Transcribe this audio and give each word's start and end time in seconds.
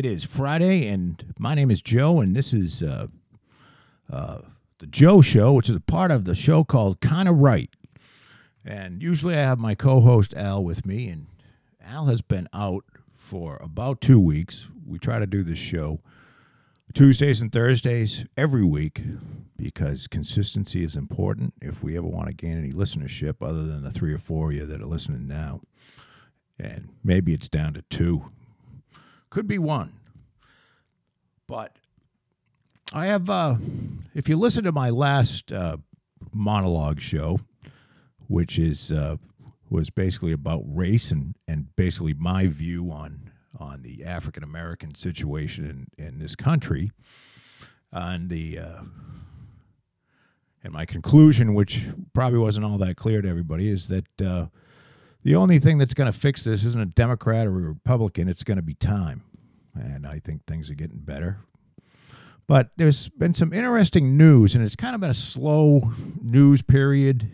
It 0.00 0.06
is 0.06 0.24
Friday, 0.24 0.88
and 0.88 1.34
my 1.38 1.54
name 1.54 1.70
is 1.70 1.82
Joe, 1.82 2.22
and 2.22 2.34
this 2.34 2.54
is 2.54 2.82
uh, 2.82 3.08
uh, 4.10 4.38
the 4.78 4.86
Joe 4.86 5.20
Show, 5.20 5.52
which 5.52 5.68
is 5.68 5.76
a 5.76 5.80
part 5.80 6.10
of 6.10 6.24
the 6.24 6.34
show 6.34 6.64
called 6.64 7.02
Kinda 7.02 7.32
Right. 7.32 7.68
And 8.64 9.02
usually 9.02 9.34
I 9.34 9.40
have 9.42 9.58
my 9.58 9.74
co 9.74 10.00
host 10.00 10.32
Al 10.32 10.64
with 10.64 10.86
me, 10.86 11.08
and 11.08 11.26
Al 11.84 12.06
has 12.06 12.22
been 12.22 12.48
out 12.54 12.86
for 13.14 13.58
about 13.58 14.00
two 14.00 14.18
weeks. 14.18 14.68
We 14.86 14.98
try 14.98 15.18
to 15.18 15.26
do 15.26 15.42
this 15.42 15.58
show 15.58 16.00
Tuesdays 16.94 17.42
and 17.42 17.52
Thursdays 17.52 18.24
every 18.38 18.64
week 18.64 19.02
because 19.58 20.06
consistency 20.06 20.82
is 20.82 20.96
important 20.96 21.52
if 21.60 21.82
we 21.82 21.98
ever 21.98 22.06
want 22.06 22.28
to 22.28 22.32
gain 22.32 22.56
any 22.56 22.72
listenership 22.72 23.46
other 23.46 23.66
than 23.66 23.82
the 23.82 23.90
three 23.90 24.14
or 24.14 24.18
four 24.18 24.48
of 24.48 24.56
you 24.56 24.64
that 24.64 24.80
are 24.80 24.86
listening 24.86 25.28
now. 25.28 25.60
And 26.58 26.88
maybe 27.04 27.34
it's 27.34 27.50
down 27.50 27.74
to 27.74 27.82
two. 27.90 28.30
Could 29.30 29.46
be 29.46 29.58
one. 29.58 29.92
But 31.46 31.76
I 32.92 33.06
have, 33.06 33.30
uh, 33.30 33.56
if 34.14 34.28
you 34.28 34.36
listen 34.36 34.64
to 34.64 34.72
my 34.72 34.90
last 34.90 35.52
uh, 35.52 35.78
monologue 36.32 37.00
show, 37.00 37.40
which 38.26 38.58
is 38.58 38.92
uh, 38.92 39.16
was 39.68 39.90
basically 39.90 40.32
about 40.32 40.62
race 40.66 41.10
and, 41.10 41.36
and 41.46 41.74
basically 41.76 42.14
my 42.14 42.46
view 42.46 42.90
on 42.90 43.30
on 43.58 43.82
the 43.82 44.04
African 44.04 44.42
American 44.42 44.94
situation 44.94 45.88
in, 45.98 46.04
in 46.04 46.18
this 46.18 46.34
country, 46.34 46.90
and 47.92 48.30
the 48.30 48.58
uh, 48.58 48.82
and 50.62 50.72
my 50.72 50.84
conclusion, 50.84 51.54
which 51.54 51.86
probably 52.12 52.38
wasn't 52.38 52.64
all 52.64 52.78
that 52.78 52.96
clear 52.96 53.22
to 53.22 53.28
everybody, 53.28 53.68
is 53.68 53.88
that 53.88 54.22
uh, 54.22 54.46
the 55.22 55.34
only 55.34 55.58
thing 55.58 55.78
that's 55.78 55.94
going 55.94 56.10
to 56.10 56.18
fix 56.18 56.44
this 56.44 56.64
isn't 56.64 56.80
a 56.80 56.86
Democrat 56.86 57.46
or 57.46 57.50
a 57.50 57.68
Republican. 57.68 58.28
It's 58.28 58.42
going 58.42 58.56
to 58.56 58.62
be 58.62 58.74
time, 58.74 59.22
and 59.74 60.06
I 60.06 60.18
think 60.18 60.46
things 60.46 60.70
are 60.70 60.74
getting 60.74 60.98
better. 60.98 61.38
But 62.46 62.70
there's 62.76 63.08
been 63.08 63.34
some 63.34 63.52
interesting 63.52 64.16
news, 64.16 64.54
and 64.54 64.64
it's 64.64 64.76
kind 64.76 64.94
of 64.94 65.00
been 65.00 65.10
a 65.10 65.14
slow 65.14 65.92
news 66.20 66.62
period. 66.62 67.30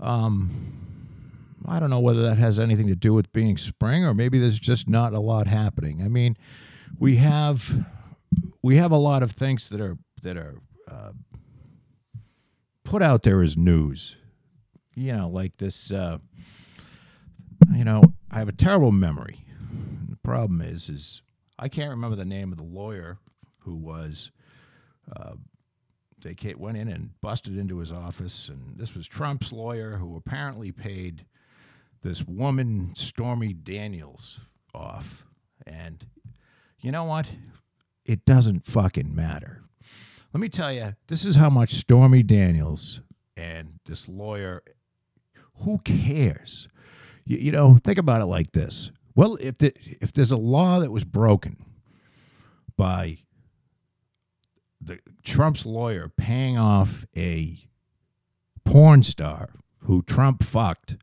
Um, 0.00 0.78
I 1.66 1.78
don't 1.78 1.90
know 1.90 2.00
whether 2.00 2.22
that 2.22 2.38
has 2.38 2.58
anything 2.58 2.86
to 2.88 2.94
do 2.94 3.12
with 3.12 3.32
being 3.32 3.58
spring 3.58 4.04
or 4.04 4.14
maybe 4.14 4.38
there's 4.38 4.58
just 4.58 4.88
not 4.88 5.12
a 5.12 5.20
lot 5.20 5.46
happening. 5.46 6.02
I 6.02 6.08
mean, 6.08 6.36
we 6.98 7.16
have 7.16 7.84
we 8.62 8.76
have 8.76 8.90
a 8.90 8.96
lot 8.96 9.22
of 9.22 9.32
things 9.32 9.68
that 9.68 9.80
are 9.80 9.98
that 10.22 10.36
are 10.36 10.60
uh, 10.90 11.12
put 12.84 13.02
out 13.02 13.22
there 13.22 13.42
as 13.42 13.56
news. 13.56 14.16
You 14.94 15.12
know, 15.12 15.28
like 15.28 15.58
this. 15.58 15.92
Uh, 15.92 16.18
you 17.74 17.84
know, 17.84 18.02
I 18.30 18.38
have 18.38 18.48
a 18.48 18.52
terrible 18.52 18.92
memory. 18.92 19.44
The 20.08 20.16
problem 20.16 20.60
is, 20.60 20.88
is 20.88 21.22
I 21.58 21.68
can't 21.68 21.90
remember 21.90 22.16
the 22.16 22.24
name 22.24 22.52
of 22.52 22.58
the 22.58 22.64
lawyer 22.64 23.18
who 23.60 23.74
was. 23.74 24.30
Uh, 25.14 25.34
they 26.20 26.34
went 26.56 26.76
in 26.76 26.88
and 26.88 27.10
busted 27.20 27.56
into 27.56 27.78
his 27.78 27.92
office, 27.92 28.48
and 28.48 28.76
this 28.76 28.94
was 28.94 29.06
Trump's 29.06 29.52
lawyer, 29.52 29.98
who 29.98 30.16
apparently 30.16 30.72
paid 30.72 31.24
this 32.02 32.24
woman, 32.26 32.92
Stormy 32.96 33.52
Daniels, 33.52 34.40
off. 34.74 35.24
And 35.66 36.04
you 36.80 36.90
know 36.90 37.04
what? 37.04 37.28
It 38.04 38.24
doesn't 38.24 38.64
fucking 38.64 39.14
matter. 39.14 39.62
Let 40.32 40.40
me 40.40 40.48
tell 40.48 40.72
you, 40.72 40.94
this 41.06 41.24
is 41.24 41.36
how 41.36 41.50
much 41.50 41.74
Stormy 41.74 42.22
Daniels 42.22 43.00
and 43.36 43.78
this 43.86 44.08
lawyer, 44.08 44.62
who 45.62 45.78
cares? 45.78 46.68
You, 47.28 47.38
you 47.38 47.52
know, 47.52 47.78
think 47.84 47.98
about 47.98 48.22
it 48.22 48.26
like 48.26 48.52
this. 48.52 48.90
Well, 49.14 49.36
if, 49.40 49.58
the, 49.58 49.72
if 50.00 50.12
there's 50.12 50.32
a 50.32 50.36
law 50.36 50.80
that 50.80 50.90
was 50.90 51.04
broken 51.04 51.64
by 52.76 53.18
the 54.80 54.98
Trump's 55.24 55.66
lawyer 55.66 56.08
paying 56.08 56.56
off 56.56 57.04
a 57.16 57.58
porn 58.64 59.02
star 59.02 59.50
who 59.80 60.02
Trump 60.02 60.42
fucked 60.42 60.96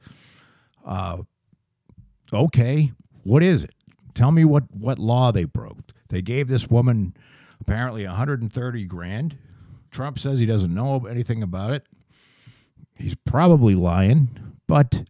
uh, 0.85 1.17
okay, 2.31 2.91
what 3.23 3.43
is 3.43 3.63
it? 3.63 3.73
Tell 4.13 4.31
me 4.31 4.45
what, 4.45 4.63
what 4.71 4.99
law 4.99 5.31
they 5.31 5.43
broke. 5.43 5.79
They 6.09 6.21
gave 6.21 6.47
this 6.47 6.67
woman 6.67 7.15
apparently 7.59 8.05
130 8.05 8.85
grand. 8.85 9.37
Trump 9.91 10.19
says 10.19 10.39
he 10.39 10.45
doesn't 10.45 10.73
know 10.73 11.05
anything 11.05 11.41
about 11.41 11.71
it. 11.71 11.83
He's 12.95 13.15
probably 13.15 13.75
lying, 13.75 14.57
but 14.67 15.05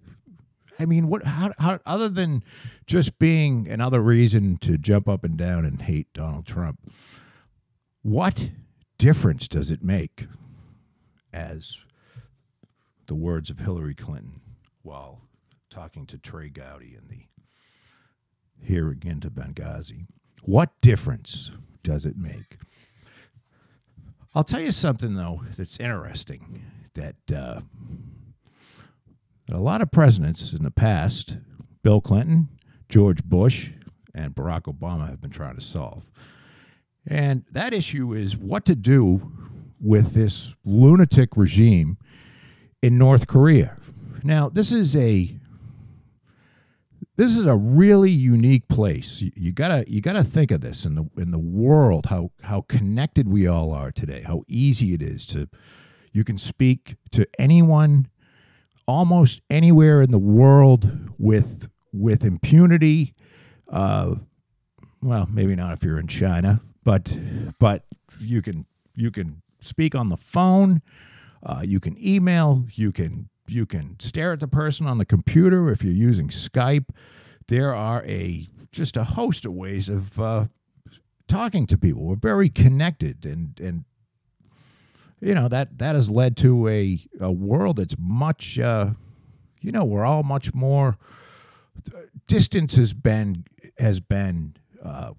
I 0.80 0.86
mean, 0.86 1.08
what? 1.08 1.24
How, 1.24 1.54
how? 1.58 1.80
Other 1.86 2.10
than 2.10 2.44
just 2.86 3.18
being 3.20 3.68
another 3.68 4.02
reason 4.02 4.58
to 4.58 4.78
jump 4.78 5.08
up 5.08 5.24
and 5.24 5.38
down 5.38 5.66
and 5.66 5.82
hate 5.82 6.08
Donald 6.14 6.46
Trump, 6.46 6.80
what 8.02 8.50
difference 8.98 9.48
does 9.48 9.72
it 9.72 9.84
make? 9.84 10.28
As 11.34 11.78
the 13.08 13.16
words 13.16 13.50
of 13.50 13.60
Hillary 13.60 13.94
Clinton, 13.94 14.40
while 14.84 15.22
talking 15.70 16.06
to 16.08 16.18
Trey 16.18 16.50
Gowdy 16.50 16.96
in 16.96 17.10
the 17.10 17.26
here 18.66 18.90
again 18.90 19.20
to 19.22 19.30
Benghazi. 19.30 20.08
What 20.44 20.70
difference 20.82 21.52
does 21.84 22.06
it 22.06 22.18
make? 22.18 22.58
I'll 24.34 24.44
tell 24.44 24.62
you 24.62 24.72
something 24.72 25.16
though 25.16 25.42
that's 25.58 25.80
interesting 25.80 26.64
that 26.94 27.16
uh, 27.34 27.62
a 29.52 29.60
lot 29.60 29.82
of 29.82 29.92
presidents 29.92 30.54
in 30.54 30.64
the 30.64 30.72
past, 30.72 31.38
Bill 31.84 32.02
Clinton, 32.02 32.50
George 32.90 33.24
Bush, 33.24 33.72
and 34.14 34.34
Barack 34.34 34.64
Obama 34.64 35.10
have 35.10 35.22
been 35.22 35.30
trying 35.30 35.56
to 35.56 35.62
solve. 35.62 36.04
And 37.08 37.44
that 37.52 37.74
issue 37.74 38.14
is 38.14 38.36
what 38.36 38.66
to 38.66 38.76
do 38.76 39.32
with 39.80 40.14
this 40.14 40.54
lunatic 40.64 41.36
regime 41.36 41.98
in 42.82 42.98
North 42.98 43.28
Korea. 43.28 43.78
Now, 44.24 44.50
this 44.50 44.72
is 44.72 44.96
a 44.96 45.38
this 47.18 47.38
is 47.38 47.46
a 47.46 47.56
really 47.56 48.12
unique 48.12 48.68
place. 48.68 49.22
You, 49.22 49.32
you, 49.36 49.52
gotta 49.52 49.86
you 49.88 50.02
gotta 50.02 50.24
think 50.24 50.52
of 50.52 50.62
this 50.62 50.84
in 50.84 50.96
the 50.96 51.06
in 51.16 51.32
the 51.32 51.40
world 51.40 52.08
how 52.08 52.32
how 52.42 52.62
connected 52.62 53.28
we 53.28 53.48
all 53.48 53.72
are 53.72 53.92
today. 53.92 54.24
How 54.26 54.44
easy 54.48 54.94
it 54.94 55.02
is 55.02 55.26
to 55.28 55.48
you 56.12 56.24
can 56.24 56.38
speak 56.38 56.96
to 57.12 57.28
anyone 57.38 58.08
almost 58.88 59.42
anywhere 59.50 60.02
in 60.02 60.12
the 60.12 60.20
world 60.20 61.10
with 61.18 61.70
with 61.92 62.24
impunity. 62.24 63.14
Uh, 63.70 64.16
well, 65.02 65.28
maybe 65.32 65.56
not 65.56 65.74
if 65.74 65.84
you're 65.84 66.00
in 66.00 66.08
China, 66.08 66.62
but 66.84 67.18
but 67.60 67.86
you 68.20 68.42
can 68.42 68.66
you 68.96 69.12
can 69.12 69.42
speak 69.62 69.96
on 69.96 70.10
the 70.10 70.18
phone. 70.18 70.82
Uh, 71.44 71.62
you 71.64 71.80
can 71.80 71.98
email. 72.04 72.66
You 72.74 72.92
can 72.92 73.30
you 73.48 73.66
can 73.66 73.98
stare 74.00 74.34
at 74.34 74.40
the 74.40 74.48
person 74.48 74.88
on 74.88 74.98
the 74.98 75.06
computer 75.06 75.70
if 75.70 75.84
you're 75.84 75.94
using 75.94 76.30
Skype. 76.30 76.90
There 77.48 77.74
are 77.74 78.04
a 78.06 78.48
just 78.72 78.98
a 78.98 79.04
host 79.04 79.46
of 79.46 79.54
ways 79.54 79.90
of 79.90 80.20
uh, 80.20 80.46
talking 81.28 81.68
to 81.68 81.78
people. 81.78 82.04
We're 82.04 82.16
very 82.16 82.50
connected, 82.50 83.26
and 83.26 83.60
and 83.60 83.86
you 85.26 85.34
know 85.34 85.48
that 85.48 85.80
that 85.80 85.96
has 85.96 86.08
led 86.08 86.38
to 86.38 86.68
a 86.68 87.04
a 87.20 87.32
world 87.32 87.78
that's 87.78 87.96
much. 87.98 88.60
Uh, 88.60 88.92
you 89.60 89.72
know, 89.72 89.84
we're 89.84 90.06
all 90.06 90.22
much 90.22 90.54
more. 90.54 90.98
Distance 92.28 92.76
has 92.76 92.94
been 92.94 93.44
has 93.80 94.00
been 94.00 94.56
uh, 94.84 95.12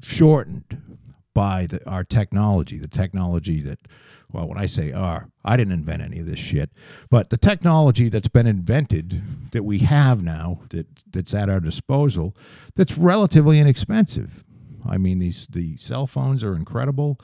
shortened 0.00 0.98
by 1.34 1.66
the, 1.66 1.86
our 1.86 2.02
technology, 2.02 2.78
the 2.78 2.88
technology 2.88 3.60
that 3.60 3.78
well, 4.32 4.48
when 4.48 4.56
I 4.56 4.64
say 4.64 4.90
"our," 4.90 5.28
I 5.44 5.58
didn't 5.58 5.74
invent 5.74 6.00
any 6.00 6.20
of 6.20 6.26
this 6.26 6.38
shit, 6.38 6.70
but 7.10 7.28
the 7.28 7.36
technology 7.36 8.08
that's 8.08 8.28
been 8.28 8.46
invented 8.46 9.50
that 9.50 9.64
we 9.64 9.80
have 9.80 10.22
now 10.22 10.60
that 10.70 10.86
that's 11.10 11.34
at 11.34 11.50
our 11.50 11.60
disposal, 11.60 12.34
that's 12.74 12.96
relatively 12.96 13.58
inexpensive. 13.58 14.44
I 14.88 14.96
mean, 14.96 15.18
these 15.18 15.46
the 15.50 15.76
cell 15.76 16.06
phones 16.06 16.42
are 16.42 16.56
incredible. 16.56 17.20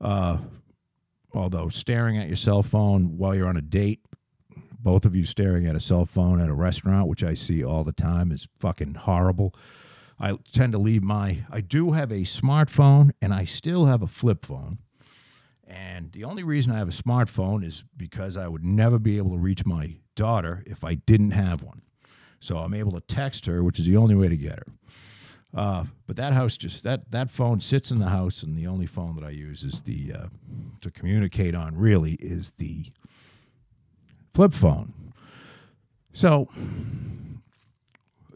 Uh, 0.00 0.38
although 1.36 1.68
staring 1.68 2.18
at 2.18 2.28
your 2.28 2.36
cell 2.36 2.62
phone 2.62 3.18
while 3.18 3.34
you're 3.34 3.48
on 3.48 3.56
a 3.56 3.62
date, 3.62 4.00
both 4.78 5.04
of 5.04 5.14
you 5.16 5.24
staring 5.24 5.66
at 5.66 5.74
a 5.74 5.80
cell 5.80 6.06
phone 6.06 6.40
at 6.40 6.48
a 6.48 6.54
restaurant, 6.54 7.08
which 7.08 7.24
I 7.24 7.34
see 7.34 7.64
all 7.64 7.84
the 7.84 7.92
time, 7.92 8.30
is 8.30 8.46
fucking 8.58 8.94
horrible. 8.94 9.54
I 10.18 10.38
tend 10.52 10.72
to 10.72 10.78
leave 10.78 11.02
my. 11.02 11.44
I 11.50 11.60
do 11.60 11.92
have 11.92 12.10
a 12.10 12.20
smartphone, 12.20 13.10
and 13.20 13.34
I 13.34 13.44
still 13.44 13.86
have 13.86 14.02
a 14.02 14.06
flip 14.06 14.46
phone 14.46 14.78
and 15.66 16.12
the 16.12 16.24
only 16.24 16.44
reason 16.44 16.72
I 16.72 16.78
have 16.78 16.88
a 16.88 16.92
smartphone 16.92 17.64
is 17.64 17.82
because 17.96 18.36
I 18.36 18.46
would 18.46 18.64
never 18.64 18.98
be 18.98 19.16
able 19.16 19.32
to 19.32 19.38
reach 19.38 19.66
my 19.66 19.96
daughter 20.14 20.62
if 20.66 20.84
I 20.84 20.94
didn't 20.94 21.32
have 21.32 21.62
one. 21.62 21.82
So 22.38 22.58
I'm 22.58 22.74
able 22.74 22.92
to 22.92 23.00
text 23.00 23.46
her, 23.46 23.64
which 23.64 23.80
is 23.80 23.86
the 23.86 23.96
only 23.96 24.14
way 24.14 24.28
to 24.28 24.36
get 24.36 24.60
her. 24.60 24.66
Uh, 25.56 25.84
but 26.06 26.16
that 26.16 26.34
house 26.34 26.58
just 26.58 26.82
that 26.82 27.10
that 27.10 27.30
phone 27.30 27.60
sits 27.60 27.90
in 27.90 27.98
the 27.98 28.10
house, 28.10 28.42
and 28.42 28.58
the 28.58 28.66
only 28.66 28.86
phone 28.86 29.16
that 29.16 29.24
I 29.24 29.30
use 29.30 29.62
is 29.62 29.80
the 29.82 30.12
uh, 30.12 30.26
to 30.82 30.90
communicate 30.90 31.54
on. 31.54 31.76
Really, 31.76 32.12
is 32.14 32.52
the 32.58 32.84
flip 34.34 34.52
phone. 34.52 34.92
So 36.12 36.48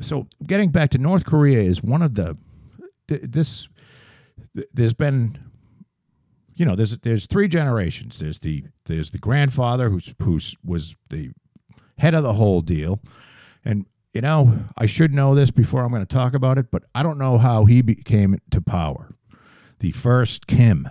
so 0.01 0.27
getting 0.47 0.71
back 0.71 0.91
to 0.91 0.99
North 0.99 1.27
Korea 1.27 1.61
is 1.63 1.83
one 1.83 2.01
of 2.01 2.15
the 2.15 2.39
th- 3.07 3.23
this 3.25 3.69
th- 4.55 4.69
there's 4.73 4.95
been 4.95 5.39
you 6.55 6.65
know 6.65 6.75
there's 6.75 6.97
there's 6.99 7.27
three 7.27 7.49
generations 7.49 8.19
there's 8.19 8.39
the 8.39 8.65
there's 8.87 9.11
the 9.11 9.19
grandfather 9.19 9.91
who's 9.91 10.15
who's 10.23 10.57
was 10.65 10.95
the 11.11 11.31
head 11.99 12.15
of 12.15 12.23
the 12.23 12.33
whole 12.33 12.63
deal 12.63 13.01
and 13.65 13.85
you 14.13 14.21
know 14.21 14.65
I 14.77 14.87
should 14.87 15.13
know 15.13 15.35
this 15.35 15.51
before 15.51 15.85
I'm 15.85 15.91
going 15.91 16.07
to 16.07 16.15
talk 16.15 16.35
about 16.35 16.59
it 16.59 16.71
but 16.71 16.85
I 16.95 17.03
don't 17.03 17.19
know 17.19 17.39
how 17.39 17.65
he 17.65 17.83
became 17.83 18.39
to 18.51 18.61
power 18.61 19.15
the 19.79 19.93
first 19.93 20.47
Kim 20.47 20.89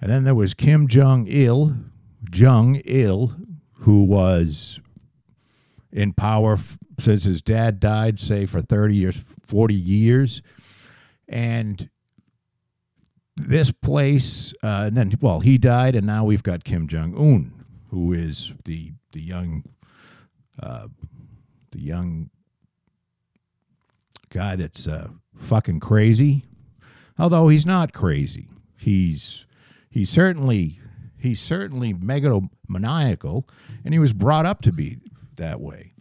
and 0.00 0.10
then 0.10 0.24
there 0.24 0.34
was 0.34 0.54
Kim 0.54 0.88
Jong 0.88 1.26
Il 1.28 1.76
Jong 2.30 2.76
Il 2.84 3.34
who 3.82 4.04
was 4.04 4.80
in 5.92 6.12
power 6.12 6.54
f- 6.54 6.78
since 6.98 7.24
his 7.24 7.42
dad 7.42 7.78
died, 7.78 8.18
say 8.18 8.46
for 8.46 8.62
30 8.62 8.96
years, 8.96 9.18
40 9.42 9.74
years. 9.74 10.42
And 11.28 11.90
this 13.36 13.70
place, 13.70 14.52
uh, 14.62 14.84
and 14.86 14.96
then, 14.96 15.18
well, 15.20 15.40
he 15.40 15.58
died, 15.58 15.94
and 15.94 16.06
now 16.06 16.24
we've 16.24 16.42
got 16.42 16.64
Kim 16.64 16.86
Jong 16.86 17.14
Un, 17.16 17.64
who 17.90 18.12
is 18.12 18.52
the 18.64 18.92
the 19.12 19.20
young, 19.20 19.64
uh, 20.62 20.86
the 21.72 21.80
young 21.80 22.30
guy 24.30 24.56
that's 24.56 24.86
uh, 24.86 25.08
fucking 25.36 25.80
crazy. 25.80 26.44
Although 27.18 27.48
he's 27.48 27.66
not 27.66 27.92
crazy, 27.92 28.48
he's 28.78 29.44
he's 29.90 30.10
certainly 30.10 30.80
he's 31.18 31.40
certainly 31.40 31.92
megalomaniacal, 31.92 33.44
and 33.84 33.92
he 33.92 33.98
was 33.98 34.12
brought 34.12 34.46
up 34.46 34.62
to 34.62 34.72
be 34.72 34.98
that 35.36 35.60
way. 35.60 35.92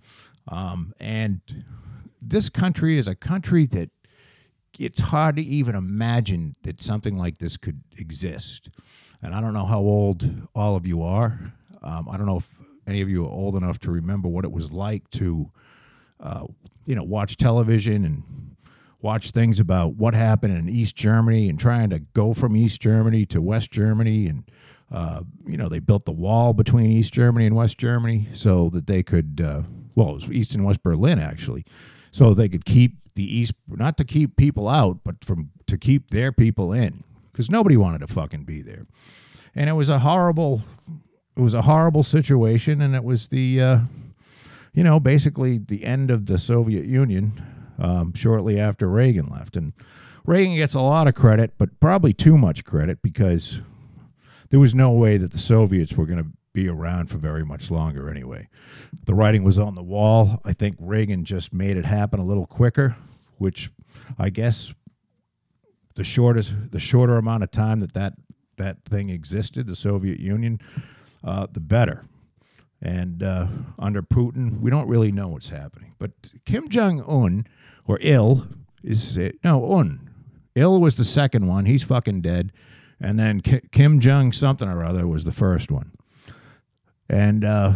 Um, 0.47 0.93
and 0.99 1.41
this 2.21 2.49
country 2.49 2.97
is 2.97 3.07
a 3.07 3.15
country 3.15 3.65
that 3.67 3.89
it's 4.79 4.99
hard 4.99 5.35
to 5.35 5.43
even 5.43 5.75
imagine 5.75 6.55
that 6.63 6.81
something 6.81 7.17
like 7.17 7.37
this 7.37 7.57
could 7.57 7.81
exist. 7.97 8.69
And 9.21 9.35
I 9.35 9.41
don't 9.41 9.53
know 9.53 9.65
how 9.65 9.79
old 9.79 10.47
all 10.55 10.75
of 10.75 10.87
you 10.87 11.03
are. 11.03 11.53
Um, 11.83 12.07
I 12.09 12.17
don't 12.17 12.25
know 12.25 12.37
if 12.37 12.47
any 12.87 13.01
of 13.01 13.09
you 13.09 13.25
are 13.25 13.29
old 13.29 13.55
enough 13.55 13.79
to 13.79 13.91
remember 13.91 14.27
what 14.27 14.45
it 14.45 14.51
was 14.51 14.71
like 14.71 15.09
to, 15.11 15.51
uh, 16.21 16.45
you 16.85 16.95
know, 16.95 17.03
watch 17.03 17.37
television 17.37 18.05
and 18.05 18.23
watch 19.01 19.31
things 19.31 19.59
about 19.59 19.95
what 19.95 20.13
happened 20.13 20.55
in 20.55 20.69
East 20.69 20.95
Germany 20.95 21.49
and 21.49 21.59
trying 21.59 21.89
to 21.89 21.99
go 21.99 22.33
from 22.33 22.55
East 22.55 22.81
Germany 22.81 23.25
to 23.27 23.41
West 23.41 23.71
Germany 23.71 24.27
and 24.27 24.43
uh, 24.91 25.21
you 25.47 25.55
know, 25.55 25.69
they 25.69 25.79
built 25.79 26.05
the 26.05 26.11
wall 26.11 26.53
between 26.53 26.91
East 26.91 27.13
Germany 27.13 27.45
and 27.45 27.55
West 27.55 27.77
Germany 27.77 28.27
so 28.33 28.69
that 28.73 28.87
they 28.87 29.01
could, 29.01 29.41
uh, 29.43 29.61
well, 29.95 30.09
it 30.09 30.13
was 30.13 30.23
East 30.25 30.53
and 30.53 30.65
West 30.65 30.83
Berlin 30.83 31.17
actually, 31.17 31.63
so 32.11 32.33
they 32.33 32.49
could 32.49 32.65
keep 32.65 32.97
the 33.15 33.23
East, 33.23 33.53
not 33.67 33.97
to 33.97 34.03
keep 34.03 34.35
people 34.35 34.67
out, 34.67 34.99
but 35.03 35.23
from 35.23 35.51
to 35.67 35.77
keep 35.77 36.09
their 36.11 36.33
people 36.33 36.73
in, 36.73 37.03
because 37.31 37.49
nobody 37.49 37.77
wanted 37.77 37.99
to 37.99 38.07
fucking 38.07 38.43
be 38.43 38.61
there, 38.61 38.85
and 39.55 39.69
it 39.69 39.73
was 39.73 39.87
a 39.87 39.99
horrible, 39.99 40.63
it 41.37 41.41
was 41.41 41.53
a 41.53 41.61
horrible 41.61 42.03
situation, 42.03 42.81
and 42.81 42.93
it 42.93 43.03
was 43.03 43.29
the, 43.29 43.61
uh, 43.61 43.79
you 44.73 44.83
know, 44.83 44.99
basically 44.99 45.57
the 45.57 45.83
end 45.83 46.11
of 46.11 46.25
the 46.25 46.37
Soviet 46.37 46.85
Union 46.85 47.41
um, 47.79 48.13
shortly 48.13 48.59
after 48.59 48.87
Reagan 48.87 49.27
left, 49.27 49.55
and 49.55 49.73
Reagan 50.25 50.55
gets 50.55 50.73
a 50.73 50.79
lot 50.79 51.07
of 51.07 51.15
credit, 51.15 51.53
but 51.57 51.79
probably 51.79 52.13
too 52.13 52.37
much 52.37 52.63
credit 52.63 53.01
because 53.01 53.59
there 54.49 54.59
was 54.59 54.75
no 54.75 54.91
way 54.91 55.17
that 55.17 55.31
the 55.31 55.39
Soviets 55.39 55.93
were 55.93 56.05
going 56.05 56.23
to 56.23 56.29
be 56.53 56.67
around 56.67 57.09
for 57.09 57.17
very 57.17 57.45
much 57.45 57.71
longer 57.71 58.09
anyway. 58.09 58.47
The 59.05 59.13
writing 59.13 59.43
was 59.43 59.57
on 59.57 59.75
the 59.75 59.83
wall. 59.83 60.41
I 60.43 60.53
think 60.53 60.75
Reagan 60.79 61.25
just 61.25 61.53
made 61.53 61.77
it 61.77 61.85
happen 61.85 62.19
a 62.19 62.25
little 62.25 62.45
quicker, 62.45 62.95
which 63.37 63.71
I 64.19 64.29
guess 64.29 64.73
the 65.95 66.03
shortest 66.03 66.53
the 66.71 66.79
shorter 66.79 67.17
amount 67.17 67.43
of 67.43 67.51
time 67.51 67.79
that 67.79 67.93
that, 67.93 68.13
that 68.57 68.83
thing 68.85 69.09
existed, 69.09 69.67
the 69.67 69.75
Soviet 69.75 70.19
Union, 70.19 70.59
uh, 71.23 71.47
the 71.51 71.59
better. 71.59 72.05
And 72.81 73.21
uh, 73.21 73.47
under 73.77 74.01
Putin, 74.01 74.59
we 74.59 74.71
don't 74.71 74.87
really 74.87 75.11
know 75.11 75.27
what's 75.27 75.49
happening. 75.49 75.93
But 75.99 76.11
Kim 76.45 76.69
Jong 76.69 77.01
Un, 77.01 77.45
or 77.85 77.99
Il, 78.01 78.47
is 78.83 79.17
uh, 79.17 79.29
no 79.43 79.73
Un. 79.73 80.09
Il 80.55 80.81
was 80.81 80.95
the 80.95 81.05
second 81.05 81.47
one. 81.47 81.65
He's 81.65 81.83
fucking 81.83 82.21
dead 82.21 82.51
and 83.01 83.17
then 83.17 83.41
Kim 83.41 83.99
Jong 83.99 84.31
something 84.31 84.67
or 84.67 84.85
other 84.85 85.07
was 85.07 85.23
the 85.23 85.31
first 85.31 85.71
one. 85.71 85.91
And 87.09 87.43
uh, 87.43 87.73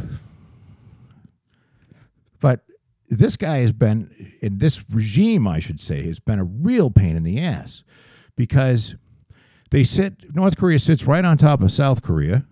but 2.39 2.61
this 3.09 3.35
guy 3.35 3.57
has 3.57 3.71
been 3.71 4.35
in 4.41 4.59
this 4.59 4.83
regime, 4.89 5.47
I 5.47 5.59
should 5.59 5.81
say, 5.81 6.05
has 6.05 6.19
been 6.19 6.39
a 6.39 6.43
real 6.43 6.91
pain 6.91 7.15
in 7.15 7.23
the 7.23 7.41
ass 7.41 7.83
because 8.35 8.95
they 9.71 9.83
sit 9.83 10.35
North 10.35 10.57
Korea 10.57 10.79
sits 10.79 11.05
right 11.05 11.25
on 11.25 11.37
top 11.37 11.61
of 11.61 11.71
South 11.71 12.03
Korea, 12.03 12.45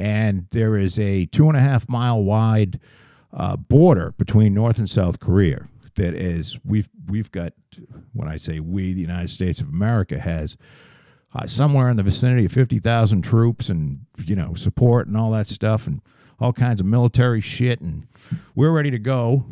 and 0.00 0.46
there 0.50 0.76
is 0.76 0.98
a 0.98 1.26
two 1.26 1.48
and 1.48 1.56
a 1.56 1.60
half 1.60 1.88
mile 1.88 2.22
wide 2.22 2.80
uh, 3.32 3.56
border 3.56 4.14
between 4.16 4.54
North 4.54 4.78
and 4.78 4.88
South 4.88 5.20
Korea. 5.20 5.68
That 5.96 6.14
is, 6.14 6.58
we've 6.64 6.88
we've 7.06 7.30
got 7.30 7.52
when 8.12 8.28
I 8.28 8.36
say 8.36 8.60
we, 8.60 8.92
the 8.92 9.00
United 9.00 9.28
States 9.28 9.60
of 9.60 9.68
America 9.68 10.18
has 10.18 10.56
uh, 11.34 11.46
somewhere 11.46 11.88
in 11.88 11.96
the 11.96 12.02
vicinity 12.02 12.46
of 12.46 12.52
50,000 12.52 13.22
troops 13.22 13.68
and, 13.68 14.00
you 14.24 14.34
know, 14.34 14.54
support 14.54 15.06
and 15.06 15.16
all 15.16 15.30
that 15.32 15.46
stuff 15.46 15.86
and 15.86 16.00
all 16.40 16.52
kinds 16.52 16.80
of 16.80 16.86
military 16.86 17.40
shit. 17.40 17.80
And 17.80 18.06
we're 18.54 18.72
ready 18.72 18.90
to 18.90 18.98
go 18.98 19.44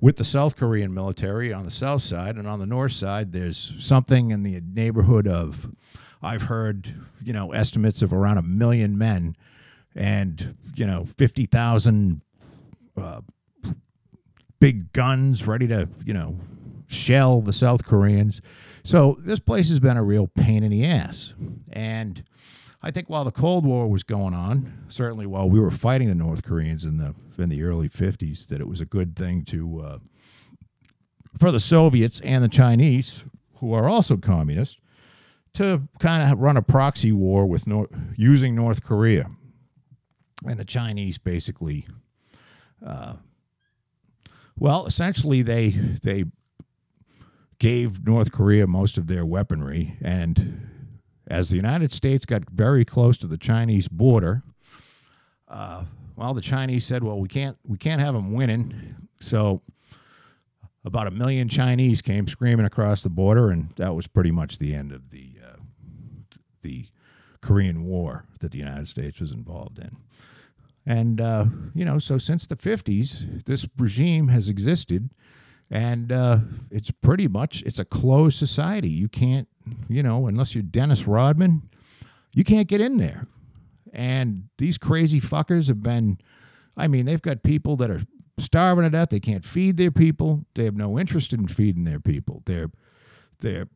with 0.00 0.16
the 0.16 0.24
South 0.24 0.56
Korean 0.56 0.92
military 0.92 1.52
on 1.52 1.64
the 1.64 1.70
south 1.70 2.02
side. 2.02 2.36
And 2.36 2.48
on 2.48 2.58
the 2.58 2.66
north 2.66 2.92
side, 2.92 3.32
there's 3.32 3.72
something 3.78 4.30
in 4.30 4.42
the 4.42 4.60
neighborhood 4.60 5.28
of, 5.28 5.68
I've 6.22 6.42
heard, 6.42 6.94
you 7.22 7.32
know, 7.32 7.52
estimates 7.52 8.02
of 8.02 8.12
around 8.12 8.38
a 8.38 8.42
million 8.42 8.96
men 8.98 9.36
and, 9.94 10.56
you 10.76 10.86
know, 10.86 11.06
50,000 11.16 12.20
uh, 12.96 13.20
big 14.58 14.92
guns 14.92 15.46
ready 15.46 15.66
to, 15.68 15.88
you 16.04 16.14
know, 16.14 16.38
shell 16.86 17.40
the 17.40 17.52
South 17.52 17.84
Koreans. 17.84 18.40
So 18.84 19.18
this 19.20 19.38
place 19.38 19.68
has 19.68 19.80
been 19.80 19.96
a 19.96 20.02
real 20.02 20.26
pain 20.26 20.62
in 20.62 20.70
the 20.70 20.84
ass. 20.84 21.34
And 21.72 22.24
I 22.82 22.90
think 22.90 23.10
while 23.10 23.24
the 23.24 23.30
Cold 23.30 23.64
War 23.64 23.88
was 23.88 24.02
going 24.02 24.34
on, 24.34 24.84
certainly 24.88 25.26
while 25.26 25.48
we 25.48 25.60
were 25.60 25.70
fighting 25.70 26.08
the 26.08 26.14
North 26.14 26.42
Koreans 26.42 26.84
in 26.84 26.96
the 26.96 27.14
in 27.38 27.48
the 27.48 27.62
early 27.62 27.88
50s, 27.88 28.46
that 28.48 28.60
it 28.60 28.68
was 28.68 28.80
a 28.80 28.84
good 28.84 29.16
thing 29.16 29.44
to 29.46 29.80
uh, 29.80 29.98
for 31.38 31.50
the 31.50 31.60
Soviets 31.60 32.20
and 32.22 32.42
the 32.42 32.48
Chinese, 32.48 33.22
who 33.56 33.72
are 33.72 33.88
also 33.88 34.16
communists, 34.16 34.76
to 35.54 35.88
kind 35.98 36.30
of 36.30 36.38
run 36.38 36.56
a 36.56 36.62
proxy 36.62 37.12
war 37.12 37.46
with 37.46 37.66
North, 37.66 37.90
using 38.16 38.54
North 38.54 38.82
Korea. 38.82 39.30
And 40.46 40.58
the 40.58 40.64
Chinese 40.64 41.18
basically, 41.18 41.86
uh, 42.84 43.14
well, 44.58 44.86
essentially 44.86 45.42
they 45.42 45.70
they 45.70 46.24
gave 47.58 48.06
North 48.06 48.32
Korea 48.32 48.66
most 48.66 48.96
of 48.96 49.06
their 49.06 49.24
weaponry. 49.26 49.98
And 50.02 50.68
as 51.28 51.50
the 51.50 51.56
United 51.56 51.92
States 51.92 52.24
got 52.24 52.48
very 52.50 52.84
close 52.84 53.18
to 53.18 53.26
the 53.26 53.36
Chinese 53.36 53.86
border, 53.86 54.42
uh, 55.46 55.84
well, 56.16 56.34
the 56.34 56.40
Chinese 56.40 56.84
said, 56.86 57.04
"Well, 57.04 57.18
we 57.18 57.28
can't 57.28 57.58
we 57.66 57.78
can't 57.78 58.00
have 58.00 58.14
them 58.14 58.32
winning." 58.32 59.08
So 59.20 59.62
about 60.84 61.06
a 61.06 61.10
million 61.10 61.48
Chinese 61.48 62.00
came 62.00 62.26
screaming 62.26 62.66
across 62.66 63.02
the 63.02 63.10
border, 63.10 63.50
and 63.50 63.70
that 63.76 63.94
was 63.94 64.06
pretty 64.06 64.30
much 64.30 64.58
the 64.58 64.74
end 64.74 64.92
of 64.92 65.10
the 65.10 65.34
uh, 65.44 65.56
the 66.62 66.86
Korean 67.42 67.84
War 67.84 68.24
that 68.40 68.52
the 68.52 68.58
United 68.58 68.88
States 68.88 69.20
was 69.20 69.32
involved 69.32 69.78
in. 69.78 69.96
And 70.86 71.20
uh, 71.20 71.46
you 71.74 71.84
know, 71.84 71.98
so 71.98 72.18
since 72.18 72.46
the 72.46 72.56
'50s, 72.56 73.44
this 73.44 73.66
regime 73.78 74.28
has 74.28 74.48
existed 74.48 75.10
and 75.70 76.10
uh, 76.10 76.38
it's 76.70 76.90
pretty 76.90 77.28
much 77.28 77.62
it's 77.62 77.78
a 77.78 77.84
closed 77.84 78.36
society. 78.36 78.90
You 78.90 79.08
can't, 79.08 79.48
you 79.88 80.02
know, 80.02 80.26
unless 80.26 80.54
you're 80.54 80.62
Dennis 80.62 81.06
Rodman, 81.06 81.68
you 82.34 82.42
can't 82.42 82.66
get 82.66 82.80
in 82.80 82.96
there. 82.96 83.26
And 83.92 84.48
these 84.58 84.78
crazy 84.78 85.20
fuckers 85.20 85.68
have 85.68 85.82
been, 85.82 86.18
I 86.76 86.88
mean, 86.88 87.06
they've 87.06 87.22
got 87.22 87.42
people 87.42 87.76
that 87.76 87.90
are 87.90 88.02
starving 88.38 88.84
to 88.84 88.90
death. 88.90 89.10
They 89.10 89.20
can't 89.20 89.44
feed 89.44 89.76
their 89.76 89.90
people. 89.90 90.44
They 90.54 90.64
have 90.64 90.76
no 90.76 90.98
interest 90.98 91.32
in 91.32 91.46
feeding 91.46 91.84
their 91.84 92.00
people. 92.00 92.42
They're, 92.46 92.70
they're, 93.38 93.68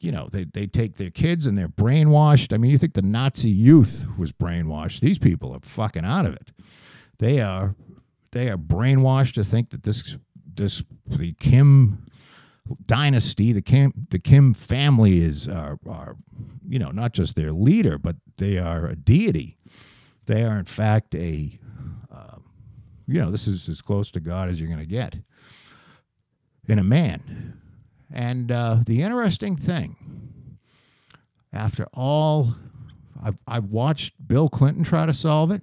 you 0.00 0.12
know, 0.12 0.28
they, 0.32 0.44
they 0.44 0.66
take 0.66 0.96
their 0.96 1.10
kids 1.10 1.46
and 1.46 1.56
they're 1.56 1.68
brainwashed. 1.68 2.52
I 2.52 2.58
mean, 2.58 2.70
you 2.70 2.78
think 2.78 2.94
the 2.94 3.02
Nazi 3.02 3.50
youth 3.50 4.06
was 4.18 4.32
brainwashed? 4.32 5.00
These 5.00 5.18
people 5.18 5.52
are 5.54 5.60
fucking 5.62 6.04
out 6.04 6.26
of 6.26 6.34
it. 6.34 6.50
They 7.18 7.40
are, 7.40 7.74
they 8.32 8.48
are 8.48 8.58
brainwashed 8.58 9.34
to 9.34 9.44
think 9.44 9.70
that 9.70 9.82
this 9.84 10.16
this 10.56 10.82
the 11.06 11.32
Kim 11.34 12.06
dynasty, 12.86 13.52
the 13.52 13.62
Kim 13.62 13.92
the 14.10 14.18
Kim 14.18 14.54
family 14.54 15.20
is 15.24 15.48
are, 15.48 15.78
are 15.88 16.16
you 16.68 16.78
know 16.78 16.90
not 16.90 17.12
just 17.12 17.36
their 17.36 17.52
leader, 17.52 17.98
but 17.98 18.16
they 18.38 18.58
are 18.58 18.86
a 18.86 18.96
deity. 18.96 19.58
They 20.26 20.42
are 20.44 20.58
in 20.58 20.64
fact 20.64 21.14
a 21.14 21.58
uh, 22.12 22.36
you 23.06 23.20
know 23.20 23.30
this 23.30 23.46
is 23.48 23.68
as 23.68 23.80
close 23.80 24.10
to 24.12 24.20
God 24.20 24.48
as 24.50 24.60
you're 24.60 24.68
going 24.68 24.80
to 24.80 24.86
get. 24.86 25.16
in 26.68 26.78
a 26.78 26.84
man. 26.84 27.60
And 28.12 28.52
uh, 28.52 28.78
the 28.86 29.02
interesting 29.02 29.56
thing, 29.56 29.96
after 31.52 31.86
all, 31.92 32.54
I've, 33.22 33.38
I've 33.46 33.64
watched 33.66 34.14
Bill 34.26 34.48
Clinton 34.48 34.84
try 34.84 35.06
to 35.06 35.14
solve 35.14 35.50
it. 35.50 35.62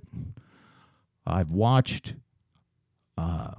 I've 1.26 1.52
watched, 1.52 2.16
uh, 3.18 3.54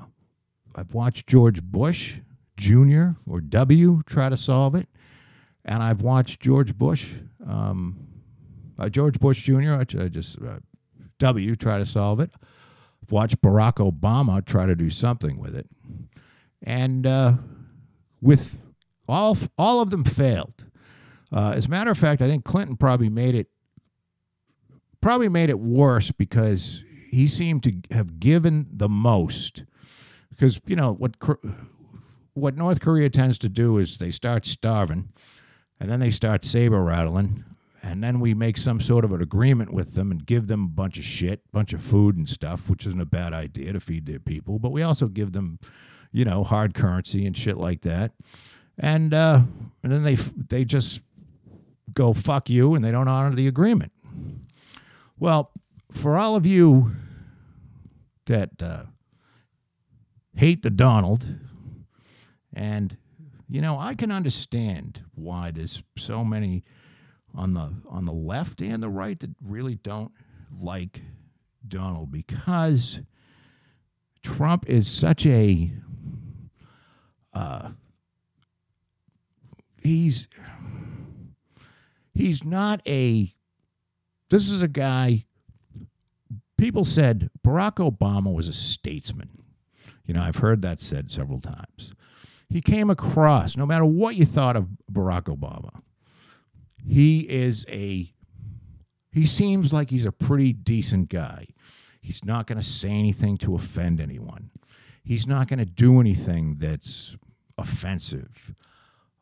I've 0.74 0.92
watched 0.92 1.26
George 1.26 1.62
Bush 1.62 2.18
Jr. 2.56 3.10
or 3.26 3.40
W 3.40 4.02
try 4.06 4.28
to 4.28 4.36
solve 4.36 4.74
it, 4.74 4.88
and 5.64 5.82
I've 5.82 6.02
watched 6.02 6.40
George 6.40 6.76
Bush, 6.76 7.14
um, 7.46 8.06
uh, 8.78 8.88
George 8.88 9.18
Bush 9.18 9.42
Jr. 9.42 9.74
I 9.74 9.84
just 9.84 10.36
uh, 10.42 10.58
W 11.18 11.56
try 11.56 11.78
to 11.78 11.86
solve 11.86 12.20
it. 12.20 12.30
I've 13.02 13.12
watched 13.12 13.40
Barack 13.40 13.74
Obama 13.76 14.44
try 14.44 14.66
to 14.66 14.74
do 14.74 14.90
something 14.90 15.38
with 15.38 15.54
it, 15.54 15.66
and 16.62 17.06
uh, 17.06 17.34
with 18.20 18.58
all 19.08 19.36
all 19.58 19.80
of 19.80 19.90
them 19.90 20.04
failed. 20.04 20.64
Uh, 21.32 21.50
as 21.50 21.66
a 21.66 21.68
matter 21.68 21.90
of 21.90 21.98
fact, 21.98 22.22
I 22.22 22.28
think 22.28 22.44
Clinton 22.44 22.76
probably 22.76 23.08
made 23.08 23.34
it 23.34 23.48
probably 25.00 25.28
made 25.28 25.50
it 25.50 25.58
worse 25.58 26.10
because 26.12 26.82
he 27.10 27.28
seemed 27.28 27.62
to 27.62 27.74
have 27.90 28.18
given 28.18 28.66
the 28.72 28.88
most. 28.88 29.64
Because 30.30 30.60
you 30.66 30.76
know 30.76 30.92
what 30.92 31.16
what 32.34 32.56
North 32.56 32.80
Korea 32.80 33.10
tends 33.10 33.38
to 33.38 33.48
do 33.48 33.78
is 33.78 33.98
they 33.98 34.10
start 34.10 34.46
starving, 34.46 35.10
and 35.78 35.90
then 35.90 36.00
they 36.00 36.10
start 36.10 36.44
saber 36.44 36.82
rattling, 36.82 37.44
and 37.82 38.02
then 38.02 38.18
we 38.18 38.34
make 38.34 38.56
some 38.56 38.80
sort 38.80 39.04
of 39.04 39.12
an 39.12 39.22
agreement 39.22 39.72
with 39.72 39.94
them 39.94 40.10
and 40.10 40.26
give 40.26 40.46
them 40.46 40.64
a 40.64 40.68
bunch 40.68 40.98
of 40.98 41.04
shit, 41.04 41.40
bunch 41.52 41.72
of 41.72 41.82
food 41.82 42.16
and 42.16 42.28
stuff, 42.28 42.68
which 42.68 42.86
isn't 42.86 43.00
a 43.00 43.06
bad 43.06 43.32
idea 43.32 43.72
to 43.72 43.80
feed 43.80 44.06
their 44.06 44.18
people. 44.18 44.58
But 44.58 44.72
we 44.72 44.82
also 44.82 45.06
give 45.06 45.32
them, 45.32 45.58
you 46.10 46.24
know, 46.24 46.42
hard 46.44 46.74
currency 46.74 47.26
and 47.26 47.36
shit 47.36 47.56
like 47.56 47.82
that, 47.82 48.12
and 48.78 49.14
uh, 49.14 49.40
and 49.82 49.92
then 49.92 50.02
they 50.02 50.16
they 50.16 50.64
just 50.64 51.00
go 51.92 52.12
fuck 52.12 52.50
you 52.50 52.74
and 52.74 52.84
they 52.84 52.90
don't 52.90 53.08
honor 53.08 53.34
the 53.34 53.46
agreement. 53.46 53.92
Well, 55.18 55.50
for 55.92 56.16
all 56.16 56.34
of 56.34 56.44
you 56.44 56.92
that 58.26 58.50
uh, 58.60 58.84
hate 60.34 60.62
the 60.62 60.70
Donald 60.70 61.24
and 62.52 62.96
you 63.48 63.60
know, 63.60 63.78
I 63.78 63.94
can 63.94 64.10
understand 64.10 65.02
why 65.14 65.50
there's 65.50 65.82
so 65.98 66.24
many 66.24 66.64
on 67.34 67.54
the 67.54 67.74
on 67.88 68.04
the 68.04 68.12
left 68.12 68.60
and 68.60 68.82
the 68.82 68.88
right 68.88 69.18
that 69.20 69.30
really 69.44 69.76
don't 69.76 70.12
like 70.60 71.02
Donald 71.66 72.10
because 72.10 73.00
Trump 74.22 74.68
is 74.68 74.88
such 74.88 75.26
a 75.26 75.72
uh, 77.32 77.70
he's 79.84 80.26
he's 82.12 82.42
not 82.42 82.80
a 82.86 83.32
this 84.30 84.50
is 84.50 84.62
a 84.62 84.68
guy 84.68 85.26
people 86.58 86.84
said 86.84 87.30
Barack 87.46 87.76
Obama 87.76 88.32
was 88.34 88.48
a 88.48 88.52
statesman. 88.52 89.30
You 90.06 90.14
know, 90.14 90.22
I've 90.22 90.36
heard 90.36 90.62
that 90.62 90.80
said 90.80 91.10
several 91.10 91.40
times 91.40 91.92
he 92.54 92.60
came 92.60 92.88
across, 92.88 93.56
no 93.56 93.66
matter 93.66 93.84
what 93.84 94.14
you 94.14 94.24
thought 94.24 94.54
of 94.54 94.68
Barack 94.92 95.22
Obama, 95.22 95.80
he 96.86 97.20
is 97.20 97.64
a, 97.68 98.12
he 99.10 99.26
seems 99.26 99.72
like 99.72 99.90
he's 99.90 100.04
a 100.04 100.12
pretty 100.12 100.52
decent 100.52 101.08
guy. 101.08 101.48
He's 102.00 102.24
not 102.24 102.46
going 102.46 102.58
to 102.58 102.64
say 102.64 102.90
anything 102.90 103.38
to 103.38 103.56
offend 103.56 104.00
anyone. 104.00 104.50
He's 105.02 105.26
not 105.26 105.48
going 105.48 105.58
to 105.58 105.64
do 105.64 105.98
anything 105.98 106.58
that's 106.60 107.16
offensive. 107.58 108.54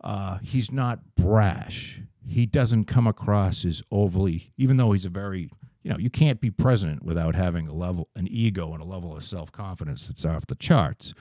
Uh, 0.03 0.39
he's 0.43 0.71
not 0.71 1.15
brash. 1.17 2.01
He 2.27 2.47
doesn't 2.47 2.85
come 2.85 3.07
across 3.07 3.65
as 3.65 3.83
overly, 3.91 4.53
even 4.57 4.77
though 4.77 4.93
he's 4.93 5.05
a 5.05 5.11
very, 5.11 5.51
you 5.83 5.91
know, 5.91 5.99
you 5.99 6.11
can't 6.11 6.41
be 6.41 6.51
president 6.51 7.03
without 7.03 7.35
having 7.35 7.69
a 7.69 7.73
level, 7.73 8.09
an 8.17 8.29
ego 8.29 8.73
and 8.73 8.83
a 8.83 8.87
level 8.87 9.17
of 9.17 9.25
self 9.25 9.53
confidence 9.53 10.07
that's 10.07 10.25
off 10.25 10.47
the 10.47 10.55
charts. 10.55 11.15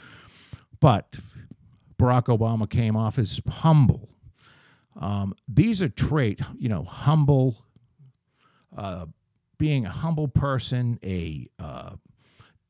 But 0.79 1.15
Barack 1.99 2.25
Obama 2.25 2.69
came 2.69 2.95
off 2.95 3.19
as 3.19 3.39
humble. 3.47 4.09
Um, 4.99 5.33
these 5.47 5.81
are 5.81 5.89
traits, 5.89 6.41
you 6.57 6.69
know, 6.69 6.83
humble, 6.83 7.63
uh, 8.75 9.05
being 9.57 9.85
a 9.85 9.91
humble 9.91 10.27
person, 10.27 10.99
a 11.03 11.47
uh, 11.59 11.91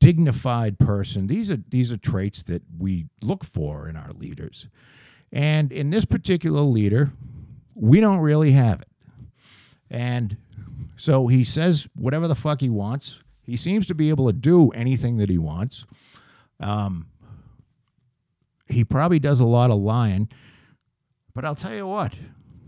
dignified 0.02 0.78
person. 0.78 1.28
These 1.28 1.50
are 1.50 1.60
these 1.70 1.92
are 1.92 1.98
traits 1.98 2.44
that 2.44 2.64
we 2.78 3.08
look 3.22 3.46
for 3.46 3.88
in 3.88 3.96
our 3.96 4.12
leaders, 4.12 4.68
and 5.32 5.72
in 5.72 5.90
this 5.90 6.06
particular 6.06 6.62
leader, 6.62 7.12
we 7.76 8.00
don't 8.00 8.20
really 8.20 8.52
have 8.52 8.82
it. 8.82 8.88
And 9.90 10.38
so 10.98 11.28
he 11.28 11.44
says 11.44 11.88
whatever 11.96 12.28
the 12.28 12.36
fuck 12.36 12.62
he 12.62 12.70
wants. 12.70 13.16
He 13.44 13.58
seems 13.58 13.88
to 13.88 13.96
be 13.96 14.10
able 14.10 14.28
to 14.28 14.34
do 14.34 14.70
anything 14.70 15.18
that 15.18 15.30
he 15.30 15.38
wants. 15.38 15.86
Um, 16.60 17.08
he 18.68 18.84
probably 18.84 19.20
does 19.20 19.40
a 19.40 19.46
lot 19.46 19.72
of 19.72 19.80
lying. 19.80 20.30
But 21.34 21.46
I'll 21.46 21.56
tell 21.56 21.74
you 21.74 21.88
what, 21.88 22.14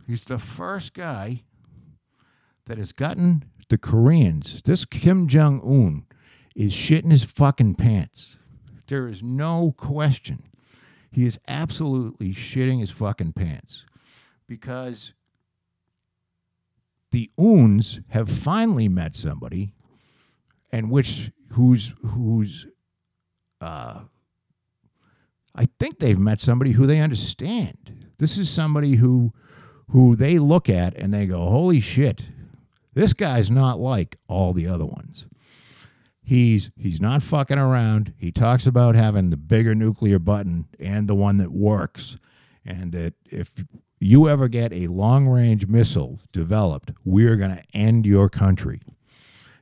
he's 0.07 0.23
the 0.23 0.39
first 0.39 0.93
guy 0.93 1.43
that 2.65 2.77
has 2.77 2.91
gotten 2.91 3.45
the 3.69 3.77
Koreans. 3.77 4.61
This 4.63 4.85
Kim 4.85 5.27
Jong 5.27 5.61
Un 5.61 6.05
is 6.55 6.73
shitting 6.73 7.11
his 7.11 7.23
fucking 7.23 7.75
pants. 7.75 8.37
There 8.87 9.07
is 9.07 9.21
no 9.21 9.73
question. 9.77 10.43
He 11.13 11.25
is 11.27 11.39
absolutely 11.47 12.33
shitting 12.33 12.79
his 12.79 12.89
fucking 12.89 13.33
pants 13.33 13.83
because 14.47 15.13
the 17.11 17.29
Uns 17.37 18.01
have 18.09 18.27
finally 18.27 18.89
met 18.89 19.15
somebody 19.15 19.75
and 20.71 20.89
which 20.89 21.31
who's 21.49 21.93
who's 22.03 22.65
uh, 23.61 24.01
I 25.55 25.67
think 25.79 25.99
they've 25.99 26.17
met 26.17 26.41
somebody 26.41 26.71
who 26.71 26.87
they 26.87 26.99
understand. 26.99 28.07
This 28.17 28.39
is 28.39 28.49
somebody 28.49 28.95
who 28.95 29.31
who 29.91 30.15
they 30.15 30.39
look 30.39 30.67
at 30.67 30.95
and 30.95 31.13
they 31.13 31.27
go, 31.27 31.47
"Holy 31.47 31.79
shit. 31.79 32.23
This 32.95 33.13
guy's 33.13 33.51
not 33.51 33.79
like 33.79 34.17
all 34.27 34.51
the 34.51 34.67
other 34.67 34.85
ones." 34.85 35.27
He's 36.23 36.71
he's 36.77 37.01
not 37.01 37.21
fucking 37.21 37.57
around. 37.57 38.13
He 38.17 38.31
talks 38.31 38.65
about 38.65 38.95
having 38.95 39.29
the 39.29 39.37
bigger 39.37 39.75
nuclear 39.75 40.19
button 40.19 40.67
and 40.79 41.07
the 41.07 41.15
one 41.15 41.37
that 41.37 41.51
works. 41.51 42.17
And 42.65 42.93
that 42.93 43.13
if 43.25 43.53
you 43.99 44.29
ever 44.29 44.47
get 44.47 44.71
a 44.71 44.87
long-range 44.87 45.67
missile 45.67 46.21
developed, 46.31 46.91
we're 47.03 47.35
going 47.35 47.57
to 47.57 47.63
end 47.73 48.05
your 48.05 48.29
country 48.29 48.81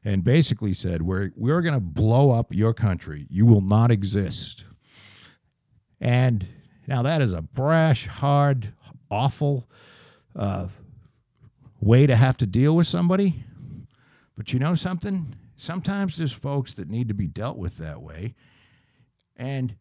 and 0.03 0.23
basically 0.23 0.73
said 0.73 1.01
we're 1.01 1.31
we're 1.35 1.61
going 1.61 1.73
to 1.73 1.79
blow 1.79 2.31
up 2.31 2.53
your 2.53 2.73
country. 2.73 3.27
You 3.29 3.45
will 3.45 3.61
not 3.61 3.91
exist. 3.91 4.63
And 5.99 6.47
now 6.87 7.01
that 7.03 7.21
is 7.21 7.33
a 7.33 7.41
brash, 7.41 8.07
hard, 8.07 8.73
awful 9.09 9.67
uh, 10.35 10.67
way 11.79 12.07
to 12.07 12.15
have 12.15 12.37
to 12.37 12.45
deal 12.45 12.75
with 12.75 12.87
somebody. 12.87 13.43
But 14.35 14.53
you 14.53 14.59
know 14.59 14.75
something? 14.75 15.35
Sometimes 15.61 16.17
there's 16.17 16.31
folks 16.31 16.73
that 16.73 16.89
need 16.89 17.07
to 17.07 17.13
be 17.13 17.27
dealt 17.27 17.55
with 17.55 17.77
that 17.77 18.01
way. 18.01 18.33
And 19.37 19.75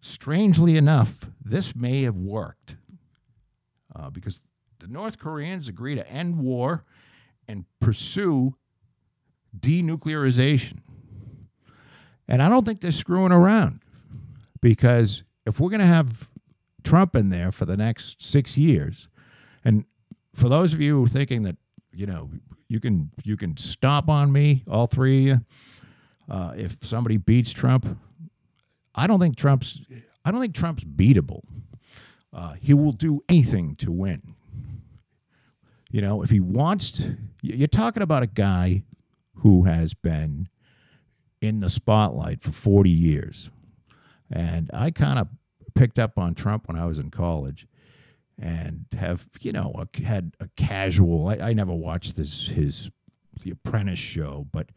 strangely 0.00 0.76
enough, 0.76 1.20
this 1.40 1.76
may 1.76 2.02
have 2.02 2.16
worked 2.16 2.74
uh, 3.94 4.10
because 4.10 4.40
the 4.80 4.88
North 4.88 5.16
Koreans 5.16 5.68
agree 5.68 5.94
to 5.94 6.10
end 6.10 6.38
war 6.40 6.84
and 7.46 7.66
pursue 7.78 8.56
denuclearization. 9.56 10.78
And 12.26 12.42
I 12.42 12.48
don't 12.48 12.64
think 12.64 12.80
they're 12.80 12.90
screwing 12.90 13.30
around 13.30 13.78
because 14.60 15.22
if 15.46 15.60
we're 15.60 15.70
going 15.70 15.78
to 15.78 15.86
have 15.86 16.28
Trump 16.82 17.14
in 17.14 17.28
there 17.28 17.52
for 17.52 17.64
the 17.64 17.76
next 17.76 18.16
six 18.20 18.56
years, 18.56 19.06
and 19.64 19.84
for 20.34 20.48
those 20.48 20.72
of 20.72 20.80
you 20.80 21.06
thinking 21.06 21.44
that 21.44 21.58
you 21.92 22.06
know 22.06 22.28
you 22.68 22.80
can 22.80 23.10
you 23.24 23.36
can 23.36 23.56
stomp 23.56 24.08
on 24.08 24.30
me, 24.32 24.64
all 24.70 24.86
three 24.86 25.30
of 25.30 25.38
you, 25.38 26.34
uh, 26.34 26.52
if 26.56 26.76
somebody 26.82 27.16
beats 27.16 27.50
Trump, 27.50 27.98
I 28.94 29.06
don't 29.06 29.20
think 29.20 29.36
Trump's 29.36 29.80
I 30.24 30.30
don't 30.30 30.40
think 30.40 30.54
Trump's 30.54 30.84
beatable. 30.84 31.42
Uh, 32.32 32.52
he 32.60 32.74
will 32.74 32.92
do 32.92 33.22
anything 33.28 33.74
to 33.76 33.90
win. 33.90 34.34
You 35.90 36.02
know, 36.02 36.22
if 36.22 36.28
he 36.28 36.40
wants 36.40 36.90
to, 36.92 37.16
you're 37.40 37.66
talking 37.66 38.02
about 38.02 38.22
a 38.22 38.26
guy 38.26 38.82
who 39.36 39.64
has 39.64 39.94
been 39.94 40.48
in 41.40 41.60
the 41.60 41.70
spotlight 41.70 42.42
for 42.42 42.52
40 42.52 42.90
years. 42.90 43.48
And 44.30 44.70
I 44.74 44.90
kind 44.90 45.18
of 45.18 45.28
picked 45.74 45.98
up 45.98 46.18
on 46.18 46.34
Trump 46.34 46.68
when 46.68 46.76
I 46.76 46.84
was 46.84 46.98
in 46.98 47.10
college 47.10 47.66
and 48.40 48.86
have, 48.96 49.28
you 49.40 49.52
know, 49.52 49.72
a, 49.74 50.02
had 50.02 50.34
a 50.40 50.48
casual, 50.56 51.28
I, 51.28 51.48
I 51.48 51.52
never 51.52 51.74
watched 51.74 52.16
this, 52.16 52.48
his, 52.48 52.90
The 53.42 53.50
Apprentice 53.50 53.98
show, 53.98 54.46
but 54.52 54.70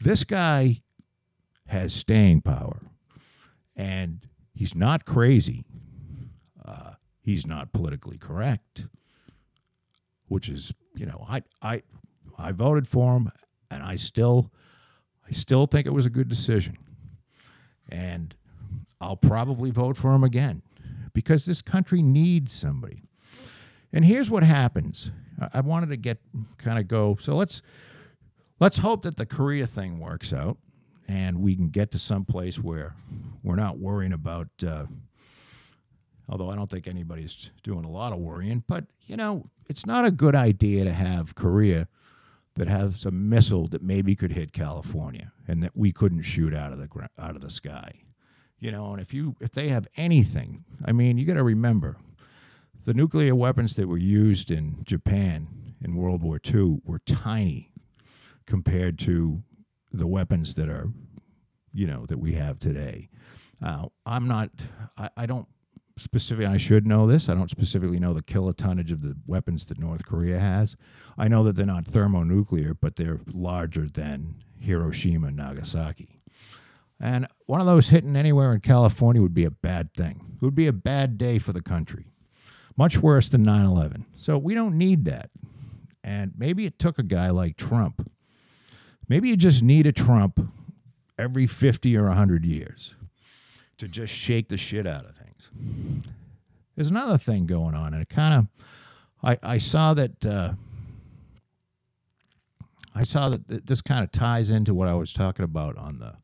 this 0.00 0.24
guy 0.24 0.82
has 1.66 1.92
staying 1.92 2.42
power. 2.42 2.80
And 3.76 4.26
He's 4.54 4.74
not 4.74 5.04
crazy. 5.04 5.64
Uh, 6.64 6.92
he's 7.20 7.44
not 7.46 7.72
politically 7.72 8.16
correct, 8.16 8.86
which 10.28 10.48
is, 10.48 10.72
you 10.94 11.06
know, 11.06 11.26
I, 11.28 11.42
I, 11.60 11.82
I 12.38 12.52
voted 12.52 12.86
for 12.86 13.16
him, 13.16 13.32
and 13.70 13.82
I 13.82 13.96
still, 13.96 14.52
I 15.28 15.32
still 15.32 15.66
think 15.66 15.86
it 15.86 15.92
was 15.92 16.06
a 16.06 16.10
good 16.10 16.28
decision, 16.28 16.78
and 17.88 18.34
I'll 19.00 19.16
probably 19.16 19.70
vote 19.70 19.96
for 19.96 20.14
him 20.14 20.22
again 20.22 20.62
because 21.14 21.46
this 21.46 21.62
country 21.62 22.02
needs 22.02 22.52
somebody. 22.52 23.04
And 23.92 24.04
here's 24.04 24.28
what 24.28 24.42
happens. 24.42 25.10
I, 25.52 25.60
wanted 25.60 25.88
to 25.90 25.96
get 25.96 26.18
kind 26.58 26.78
of 26.78 26.88
go. 26.88 27.16
So 27.20 27.36
let's 27.36 27.62
let's 28.60 28.78
hope 28.78 29.02
that 29.02 29.16
the 29.16 29.24
Korea 29.24 29.66
thing 29.66 30.00
works 30.00 30.32
out 30.32 30.58
and 31.08 31.40
we 31.40 31.56
can 31.56 31.68
get 31.68 31.90
to 31.92 31.98
some 31.98 32.24
place 32.24 32.58
where 32.58 32.96
we're 33.42 33.56
not 33.56 33.78
worrying 33.78 34.12
about. 34.12 34.48
Uh, 34.66 34.86
although 36.28 36.50
I 36.50 36.56
don't 36.56 36.70
think 36.70 36.86
anybody's 36.86 37.50
doing 37.62 37.84
a 37.84 37.90
lot 37.90 38.12
of 38.12 38.18
worrying, 38.18 38.64
but 38.66 38.84
you 39.06 39.16
know, 39.16 39.48
it's 39.68 39.86
not 39.86 40.04
a 40.04 40.10
good 40.10 40.34
idea 40.34 40.84
to 40.84 40.92
have 40.92 41.34
Korea 41.34 41.88
that 42.56 42.68
has 42.68 43.04
a 43.04 43.10
missile 43.10 43.66
that 43.68 43.82
maybe 43.82 44.14
could 44.14 44.32
hit 44.32 44.52
California 44.52 45.32
and 45.46 45.62
that 45.62 45.76
we 45.76 45.92
couldn't 45.92 46.22
shoot 46.22 46.54
out 46.54 46.72
of 46.72 46.78
the 46.78 46.88
out 47.18 47.36
of 47.36 47.42
the 47.42 47.50
sky. 47.50 48.02
You 48.64 48.72
know, 48.72 48.92
and 48.92 49.02
if 49.02 49.12
you 49.12 49.36
if 49.40 49.52
they 49.52 49.68
have 49.68 49.86
anything, 49.94 50.64
I 50.82 50.92
mean, 50.92 51.18
you 51.18 51.26
got 51.26 51.34
to 51.34 51.42
remember 51.42 51.98
the 52.86 52.94
nuclear 52.94 53.34
weapons 53.34 53.74
that 53.74 53.88
were 53.88 53.98
used 53.98 54.50
in 54.50 54.78
Japan 54.84 55.74
in 55.82 55.94
World 55.94 56.22
War 56.22 56.40
II 56.42 56.78
were 56.82 57.00
tiny 57.00 57.70
compared 58.46 58.98
to 59.00 59.42
the 59.92 60.06
weapons 60.06 60.54
that 60.54 60.70
are, 60.70 60.88
you 61.74 61.86
know, 61.86 62.06
that 62.06 62.18
we 62.18 62.36
have 62.36 62.58
today. 62.58 63.10
Uh, 63.62 63.88
I'm 64.06 64.26
not, 64.26 64.48
I, 64.96 65.10
I 65.14 65.26
don't 65.26 65.46
specifically, 65.98 66.46
I 66.46 66.56
should 66.56 66.86
know 66.86 67.06
this. 67.06 67.28
I 67.28 67.34
don't 67.34 67.50
specifically 67.50 68.00
know 68.00 68.14
the 68.14 68.22
kilotonnage 68.22 68.90
of 68.90 69.02
the 69.02 69.14
weapons 69.26 69.66
that 69.66 69.78
North 69.78 70.06
Korea 70.06 70.40
has. 70.40 70.74
I 71.18 71.28
know 71.28 71.44
that 71.44 71.54
they're 71.54 71.66
not 71.66 71.84
thermonuclear, 71.84 72.72
but 72.72 72.96
they're 72.96 73.20
larger 73.30 73.88
than 73.88 74.36
Hiroshima 74.58 75.26
and 75.26 75.36
Nagasaki. 75.36 76.13
And 77.00 77.26
one 77.46 77.60
of 77.60 77.66
those 77.66 77.88
hitting 77.88 78.16
anywhere 78.16 78.52
in 78.54 78.60
California 78.60 79.20
would 79.20 79.34
be 79.34 79.44
a 79.44 79.50
bad 79.50 79.92
thing. 79.94 80.36
It 80.36 80.44
would 80.44 80.54
be 80.54 80.66
a 80.66 80.72
bad 80.72 81.18
day 81.18 81.38
for 81.38 81.52
the 81.52 81.62
country, 81.62 82.06
much 82.76 82.98
worse 82.98 83.28
than 83.28 83.42
9 83.42 83.64
11. 83.64 84.06
So 84.16 84.38
we 84.38 84.54
don't 84.54 84.78
need 84.78 85.04
that. 85.06 85.30
And 86.02 86.32
maybe 86.36 86.66
it 86.66 86.78
took 86.78 86.98
a 86.98 87.02
guy 87.02 87.30
like 87.30 87.56
Trump 87.56 88.10
Maybe 89.08 89.28
you 89.28 89.36
just 89.36 89.62
need 89.62 89.86
a 89.86 89.92
Trump 89.92 90.40
every 91.18 91.46
50 91.46 91.96
or 91.96 92.08
100 92.08 92.44
years 92.44 92.94
to 93.78 93.88
just 93.88 94.12
shake 94.12 94.48
the 94.48 94.56
shit 94.56 94.86
out 94.86 95.04
of 95.04 95.14
things. 95.16 96.02
There's 96.74 96.88
another 96.88 97.18
thing 97.18 97.46
going 97.46 97.74
on, 97.74 97.92
and 97.92 98.02
it 98.02 98.08
kind 98.08 98.34
of, 98.34 98.46
I, 99.22 99.54
I 99.54 99.58
saw 99.58 99.94
that, 99.94 100.24
uh, 100.24 100.52
I 102.94 103.04
saw 103.04 103.28
that 103.28 103.66
this 103.66 103.80
kind 103.80 104.02
of 104.02 104.10
ties 104.10 104.50
into 104.50 104.74
what 104.74 104.88
I 104.88 104.94
was 104.94 105.12
talking 105.12 105.44
about 105.44 105.76
on 105.76 105.98
the, 105.98 106.14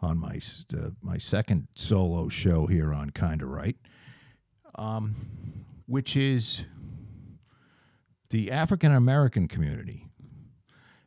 on 0.00 0.18
my 0.18 0.40
uh, 0.74 0.90
my 1.02 1.18
second 1.18 1.68
solo 1.74 2.28
show 2.28 2.66
here 2.66 2.92
on 2.92 3.10
Kinda 3.10 3.46
Right, 3.46 3.76
um, 4.76 5.64
which 5.86 6.16
is 6.16 6.64
the 8.30 8.50
African 8.50 8.92
American 8.94 9.48
community, 9.48 10.06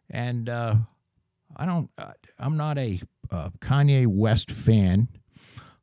and 0.09 0.49
uh, 0.49 0.75
I 1.55 1.65
don't. 1.65 1.89
Uh, 1.97 2.11
I'm 2.39 2.57
not 2.57 2.77
a 2.77 3.01
uh, 3.29 3.49
Kanye 3.59 4.07
West 4.07 4.51
fan. 4.51 5.07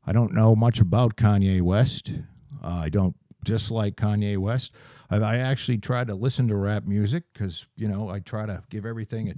I 0.07 0.13
don't 0.13 0.33
know 0.33 0.55
much 0.55 0.81
about 0.81 1.17
Kanye 1.17 1.63
West. 1.63 2.11
Uh, 2.63 2.69
I 2.69 2.89
don't 2.89 3.15
dislike 3.45 3.97
Kanye 3.97 4.39
West. 4.39 4.73
I, 5.11 5.17
I, 5.17 5.37
actually 5.37 5.79
try 5.79 6.05
to 6.05 6.15
listen 6.15 6.49
to 6.49 6.57
rap 6.57 6.85
music 6.85 7.25
because 7.33 7.67
you 7.77 7.89
know 7.89 8.09
I 8.09 8.19
try 8.19 8.47
to 8.47 8.63
give 8.69 8.85
everything 8.85 9.31
a 9.31 9.35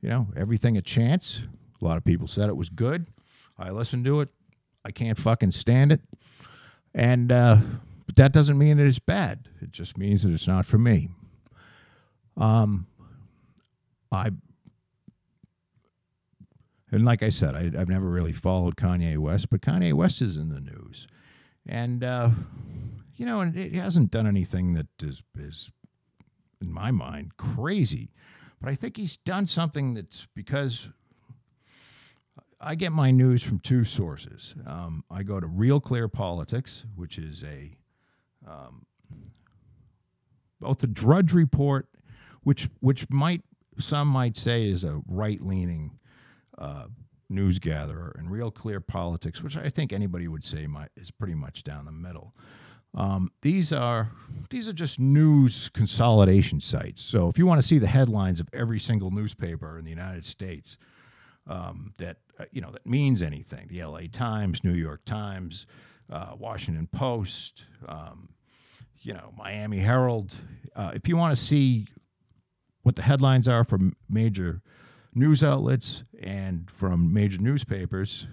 you 0.00 0.08
know 0.08 0.28
everything 0.36 0.76
a 0.76 0.82
chance. 0.82 1.42
A 1.80 1.84
lot 1.84 1.96
of 1.96 2.04
people 2.04 2.26
said 2.26 2.48
it 2.48 2.56
was 2.56 2.68
good. 2.68 3.06
I 3.58 3.70
listened 3.70 4.04
to 4.06 4.20
it. 4.20 4.28
I 4.84 4.90
can't 4.90 5.18
fucking 5.18 5.52
stand 5.52 5.92
it, 5.92 6.00
and 6.94 7.30
uh, 7.30 7.58
but 8.06 8.16
that 8.16 8.32
doesn't 8.32 8.58
mean 8.58 8.76
that 8.78 8.86
it's 8.86 8.98
bad. 8.98 9.48
It 9.60 9.72
just 9.72 9.98
means 9.98 10.22
that 10.22 10.32
it's 10.32 10.46
not 10.46 10.66
for 10.66 10.78
me. 10.78 11.10
Um, 12.36 12.86
I 14.10 14.30
and 16.90 17.04
like 17.04 17.22
I 17.22 17.28
said, 17.28 17.54
I, 17.54 17.78
have 17.78 17.88
never 17.88 18.08
really 18.08 18.32
followed 18.32 18.76
Kanye 18.76 19.18
West, 19.18 19.50
but 19.50 19.60
Kanye 19.60 19.92
West 19.92 20.22
is 20.22 20.36
in 20.36 20.48
the 20.48 20.60
news, 20.60 21.06
and 21.66 22.02
uh, 22.02 22.30
you 23.16 23.26
know, 23.26 23.40
and 23.40 23.56
it 23.56 23.74
hasn't 23.74 24.10
done 24.10 24.26
anything 24.26 24.72
that 24.74 24.86
is 25.02 25.22
is 25.38 25.70
in 26.60 26.72
my 26.72 26.90
mind 26.90 27.36
crazy, 27.36 28.10
but 28.60 28.70
I 28.70 28.74
think 28.74 28.96
he's 28.96 29.16
done 29.16 29.46
something 29.46 29.94
that's 29.94 30.26
because 30.34 30.88
I 32.60 32.74
get 32.74 32.92
my 32.92 33.10
news 33.10 33.42
from 33.42 33.60
two 33.60 33.84
sources. 33.84 34.54
Um, 34.66 35.04
I 35.10 35.22
go 35.22 35.38
to 35.38 35.46
Real 35.46 35.80
Clear 35.80 36.08
Politics, 36.08 36.84
which 36.96 37.18
is 37.18 37.42
a 37.44 37.76
um, 38.46 38.86
both 40.60 40.78
the 40.78 40.86
Drudge 40.86 41.32
Report, 41.32 41.88
which 42.42 42.68
which 42.80 43.08
might 43.10 43.42
some 43.78 44.08
might 44.08 44.36
say 44.36 44.68
is 44.68 44.82
a 44.82 45.00
right 45.06 45.40
leaning 45.40 45.98
uh, 46.56 46.86
news 47.28 47.58
gatherer, 47.58 48.16
and 48.18 48.30
Real 48.30 48.50
Clear 48.50 48.80
Politics, 48.80 49.42
which 49.42 49.56
I 49.56 49.70
think 49.70 49.92
anybody 49.92 50.26
would 50.26 50.44
say 50.44 50.66
might, 50.66 50.90
is 50.96 51.10
pretty 51.10 51.34
much 51.34 51.62
down 51.62 51.84
the 51.84 51.92
middle. 51.92 52.34
Um, 52.98 53.30
these 53.42 53.72
are 53.72 54.10
these 54.50 54.68
are 54.68 54.72
just 54.72 54.98
news 54.98 55.70
consolidation 55.72 56.60
sites. 56.60 57.00
So 57.00 57.28
if 57.28 57.38
you 57.38 57.46
want 57.46 57.62
to 57.62 57.66
see 57.66 57.78
the 57.78 57.86
headlines 57.86 58.40
of 58.40 58.48
every 58.52 58.80
single 58.80 59.12
newspaper 59.12 59.78
in 59.78 59.84
the 59.84 59.90
United 59.90 60.24
States 60.24 60.76
um, 61.46 61.94
that 61.98 62.16
uh, 62.40 62.46
you 62.50 62.60
know 62.60 62.72
that 62.72 62.84
means 62.84 63.22
anything, 63.22 63.68
the 63.68 63.80
L.A. 63.80 64.08
Times, 64.08 64.64
New 64.64 64.74
York 64.74 65.04
Times, 65.04 65.66
uh, 66.12 66.32
Washington 66.36 66.88
Post, 66.88 67.62
um, 67.86 68.30
you 69.00 69.14
know 69.14 69.32
Miami 69.36 69.78
Herald. 69.78 70.34
Uh, 70.74 70.90
if 70.92 71.06
you 71.06 71.16
want 71.16 71.38
to 71.38 71.42
see 71.42 71.86
what 72.82 72.96
the 72.96 73.02
headlines 73.02 73.46
are 73.46 73.62
from 73.62 73.94
major 74.10 74.60
news 75.14 75.44
outlets 75.44 76.02
and 76.20 76.68
from 76.68 77.12
major 77.12 77.38
newspapers, 77.38 78.26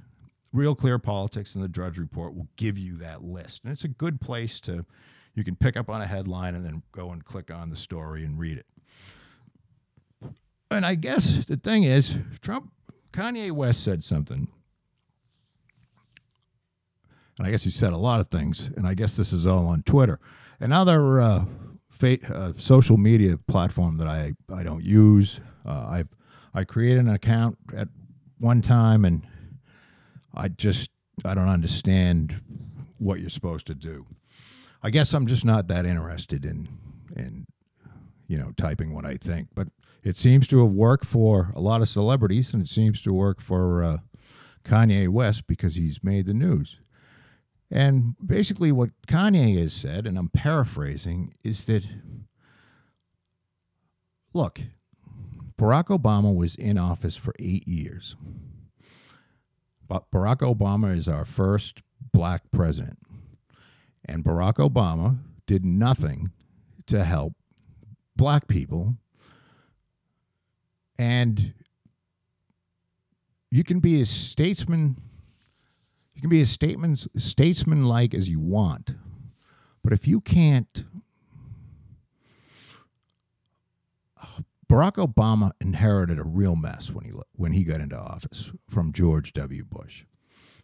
Real 0.56 0.76
Clear 0.76 0.98
Politics 0.98 1.56
and 1.56 1.64
the 1.64 1.68
Drudge 1.68 1.98
Report 1.98 2.34
will 2.34 2.48
give 2.56 2.78
you 2.78 2.96
that 2.98 3.24
list. 3.24 3.62
And 3.64 3.74
it's 3.74 3.84
a 3.84 3.90
good 3.90 4.22
place 4.22 4.60
to, 4.62 4.86
you 5.34 5.44
can 5.44 5.56
pick 5.56 5.76
up 5.76 5.90
on 5.90 6.02
a 6.02 6.08
headline 6.08 6.56
and 6.56 6.66
then 6.66 6.82
go 6.92 7.12
and 7.12 7.24
click 7.24 7.52
on 7.52 7.70
the 7.70 7.76
story 7.76 8.24
and 8.24 8.40
read 8.40 8.58
it. 8.58 8.66
And 10.72 10.86
I 10.86 10.96
guess 10.96 11.46
the 11.46 11.58
thing 11.58 11.84
is, 11.84 12.16
Trump, 12.42 12.72
Kanye 13.12 13.52
West 13.52 13.84
said 13.84 14.04
something. 14.04 14.48
And 17.38 17.48
I 17.48 17.52
guess 17.52 17.64
he 17.64 17.70
said 17.70 17.94
a 17.94 17.98
lot 17.98 18.20
of 18.20 18.30
things. 18.30 18.72
And 18.76 18.88
I 18.88 18.94
guess 18.94 19.16
this 19.16 19.34
is 19.34 19.46
all 19.46 19.68
on 19.68 19.84
Twitter. 19.84 20.20
Another 20.60 21.20
uh, 21.20 21.46
fa- 21.90 22.34
uh, 22.34 22.54
social 22.58 22.98
media 22.98 23.38
platform 23.38 23.98
that 23.98 24.08
I, 24.08 24.34
I 24.54 24.64
don't 24.64 24.84
use. 24.84 25.40
Uh, 25.66 25.70
I 25.70 26.04
I 26.54 26.64
created 26.64 27.00
an 27.00 27.10
account 27.10 27.58
at 27.76 27.90
one 28.38 28.62
time 28.62 29.04
and 29.04 29.28
I 30.36 30.50
just 30.50 30.90
I 31.24 31.34
don't 31.34 31.50
understand 31.50 32.42
what 32.98 33.20
you're 33.20 33.30
supposed 33.30 33.68
to 33.68 33.76
do. 33.76 34.06
I 34.84 34.90
guess 34.90 35.14
I'm 35.14 35.28
just 35.28 35.46
not 35.46 35.68
that 35.68 35.86
interested 35.86 36.46
in 36.46 36.68
in 37.16 37.48
you 38.28 38.38
know 38.38 38.52
typing 38.58 38.94
what 38.94 39.06
I 39.06 39.18
think, 39.18 39.50
but 39.56 39.68
it 40.04 40.18
seems 40.18 40.48
to 40.50 40.60
have 40.60 40.72
worked 40.72 41.06
for 41.06 41.52
a 41.56 41.62
lot 41.62 41.82
of 41.82 41.90
celebrities 41.90 42.54
and 42.54 42.62
it 42.62 42.70
seems 42.70 43.02
to 43.02 43.14
work 43.14 43.42
for 43.42 43.84
uh, 43.84 43.98
Kanye 44.64 45.10
West 45.10 45.48
because 45.48 45.76
he's 45.76 46.04
made 46.04 46.26
the 46.28 46.34
news. 46.34 46.78
And 47.72 48.16
basically, 48.24 48.72
what 48.72 48.92
Kanye 49.08 49.60
has 49.60 49.74
said, 49.74 50.06
and 50.06 50.18
I'm 50.18 50.30
paraphrasing, 50.30 51.34
is 51.44 51.64
that 51.64 51.84
look, 54.34 54.62
Barack 55.58 55.86
Obama 55.86 56.36
was 56.36 56.56
in 56.56 56.78
office 56.78 57.16
for 57.16 57.34
eight 57.40 57.68
years. 57.68 58.16
Barack 59.90 60.38
Obama 60.38 60.98
is 60.98 61.08
our 61.08 61.26
first 61.26 61.82
black 62.14 62.44
president. 62.52 63.00
And 64.06 64.24
Barack 64.24 64.56
Obama 64.56 65.18
did 65.46 65.66
nothing 65.66 66.32
to 66.88 67.04
help 67.04 67.34
black 68.16 68.48
people. 68.48 68.96
And 70.98 71.54
you 73.52 73.64
can 73.64 73.80
be 73.80 74.02
a 74.02 74.06
statesman 74.06 74.98
you 76.16 76.22
can 76.22 76.30
be 76.30 76.40
as 76.40 76.50
statesman 76.50 76.96
statesman-like 77.18 78.14
as 78.14 78.30
you 78.30 78.40
want, 78.40 78.96
but 79.84 79.92
if 79.92 80.08
you 80.08 80.22
can't, 80.22 80.86
Barack 84.70 84.94
Obama 84.94 85.52
inherited 85.62 86.18
a 86.18 86.24
real 86.24 86.56
mess 86.56 86.90
when 86.90 87.06
he 87.06 87.12
when 87.34 87.52
he 87.52 87.64
got 87.64 87.82
into 87.82 87.98
office 87.98 88.52
from 88.70 88.94
George 88.94 89.34
W. 89.34 89.64
Bush. 89.64 90.04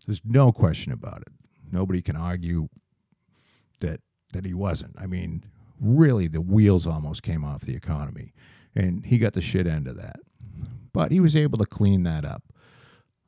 There's 0.06 0.22
no 0.26 0.52
question 0.52 0.92
about 0.92 1.22
it. 1.22 1.30
Nobody 1.72 2.02
can 2.02 2.16
argue 2.16 2.70
that 3.80 4.02
that 4.34 4.46
he 4.46 4.54
wasn't. 4.54 4.96
I 4.98 5.06
mean, 5.06 5.46
really, 5.80 6.28
the 6.28 6.42
wheels 6.42 6.88
almost 6.88 7.22
came 7.22 7.44
off 7.44 7.62
the 7.62 7.76
economy, 7.76 8.34
and 8.76 9.06
he 9.06 9.18
got 9.18 9.34
the 9.34 9.42
shit 9.42 9.68
end 9.68 9.88
of 9.88 9.98
that. 9.98 10.20
But 10.94 11.12
he 11.12 11.20
was 11.20 11.36
able 11.36 11.58
to 11.60 11.66
clean 11.66 12.04
that 12.04 12.26
up. 12.26 12.44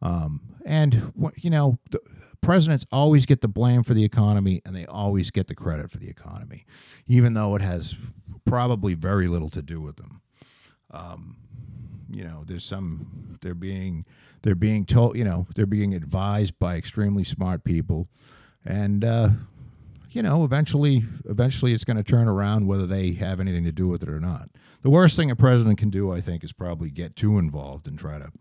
Um, 0.02 0.42
and 0.66 1.14
you 1.38 1.50
know, 1.50 1.78
the 1.92 2.00
presidents 2.42 2.86
always 2.92 3.26
get 3.26 3.42
the 3.42 3.48
blame 3.48 3.84
for 3.84 3.94
the 3.94 4.04
economy, 4.04 4.62
and 4.66 4.76
they 4.76 4.86
always 4.86 5.30
get 5.30 5.48
the 5.48 5.56
credit 5.56 5.92
for 5.92 5.98
the 5.98 6.10
economy, 6.10 6.66
even 7.08 7.36
though 7.36 7.56
it 7.56 7.62
has 7.62 7.96
probably 8.46 8.96
very 8.96 9.28
little 9.28 9.50
to 9.52 9.62
do 9.62 9.80
with 9.80 9.98
them. 9.98 10.22
Um, 10.94 11.38
you 12.10 12.24
know, 12.24 12.44
there's 12.46 12.64
some 12.64 13.38
they're 13.42 13.54
being 13.54 14.06
they're 14.44 14.56
being 14.56 14.86
told, 14.86 15.18
you 15.18 15.24
know, 15.24 15.48
they're 15.56 15.66
being 15.66 15.94
advised 15.94 16.58
by 16.60 16.76
extremely 16.76 17.24
smart 17.24 17.64
people, 17.64 18.08
and 18.64 19.04
uh, 19.04 19.30
you 20.14 20.22
know, 20.22 20.44
eventually, 20.44 21.04
eventually, 21.26 21.74
it's 21.74 21.84
going 21.84 21.98
to 21.98 22.04
turn 22.04 22.28
around 22.28 22.68
whether 22.68 22.86
they 22.86 23.14
have 23.14 23.40
anything 23.40 23.64
to 23.64 23.72
do 23.72 23.88
with 23.88 24.04
it 24.04 24.10
or 24.10 24.20
not. 24.20 24.50
The 24.84 24.90
worst 24.90 25.16
thing 25.16 25.32
a 25.32 25.36
president 25.36 25.80
can 25.80 25.90
do, 25.90 26.12
I 26.12 26.22
think, 26.22 26.44
is 26.44 26.54
probably 26.54 26.92
get 26.92 27.16
too 27.16 27.40
involved 27.40 27.88
and 27.88 27.98
try 27.98 28.20
to, 28.20 28.32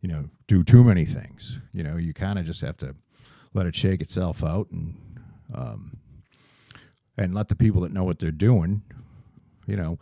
you 0.00 0.08
know, 0.08 0.30
do 0.48 0.64
too 0.64 0.82
many 0.82 1.04
things. 1.04 1.60
You 1.72 1.84
know, 1.84 1.96
you 1.96 2.12
kind 2.12 2.40
of 2.40 2.44
just 2.44 2.60
have 2.62 2.76
to 2.78 2.96
let 3.54 3.66
it 3.66 3.76
shake 3.76 4.00
itself 4.00 4.42
out 4.42 4.68
and 4.72 4.96
um, 5.54 5.98
and 7.16 7.34
let 7.34 7.48
the 7.48 7.54
people 7.54 7.82
that 7.82 7.92
know 7.92 8.04
what 8.04 8.18
they're 8.18 8.30
doing, 8.30 8.82
you 9.66 9.76
know, 9.76 9.98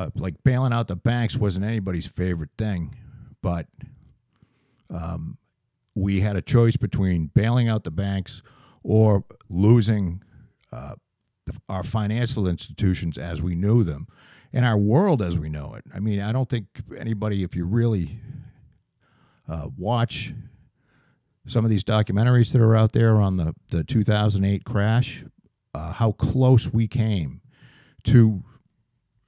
uh, 0.00 0.10
like 0.14 0.42
bailing 0.44 0.72
out 0.72 0.88
the 0.88 0.96
banks 0.96 1.36
wasn't 1.36 1.64
anybody's 1.64 2.06
favorite 2.06 2.50
thing, 2.56 2.96
but 3.42 3.66
um, 4.88 5.36
we 5.94 6.20
had 6.20 6.36
a 6.36 6.42
choice 6.42 6.76
between 6.76 7.30
bailing 7.34 7.68
out 7.68 7.84
the 7.84 7.90
banks 7.90 8.40
or 8.82 9.24
losing 9.50 10.22
uh, 10.72 10.94
our 11.68 11.84
financial 11.84 12.48
institutions 12.48 13.18
as 13.18 13.42
we 13.42 13.54
knew 13.54 13.84
them 13.84 14.06
and 14.54 14.64
our 14.64 14.78
world 14.78 15.20
as 15.20 15.36
we 15.36 15.50
know 15.50 15.74
it. 15.74 15.84
I 15.94 16.00
mean, 16.00 16.20
I 16.20 16.32
don't 16.32 16.48
think 16.48 16.66
anybody, 16.96 17.42
if 17.42 17.54
you 17.54 17.66
really 17.66 18.20
uh, 19.46 19.66
watch 19.76 20.32
some 21.46 21.64
of 21.64 21.70
these 21.70 21.84
documentaries 21.84 22.52
that 22.52 22.62
are 22.62 22.74
out 22.74 22.92
there 22.92 23.16
on 23.16 23.36
the, 23.36 23.54
the 23.68 23.84
2008 23.84 24.64
crash, 24.64 25.24
uh, 25.74 25.92
how 25.92 26.12
close 26.12 26.72
we 26.72 26.88
came 26.88 27.42
to 28.04 28.44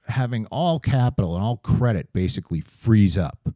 having 0.07 0.45
all 0.47 0.79
capital 0.79 1.35
and 1.35 1.43
all 1.43 1.57
credit 1.57 2.11
basically 2.13 2.61
freeze 2.61 3.17
up. 3.17 3.49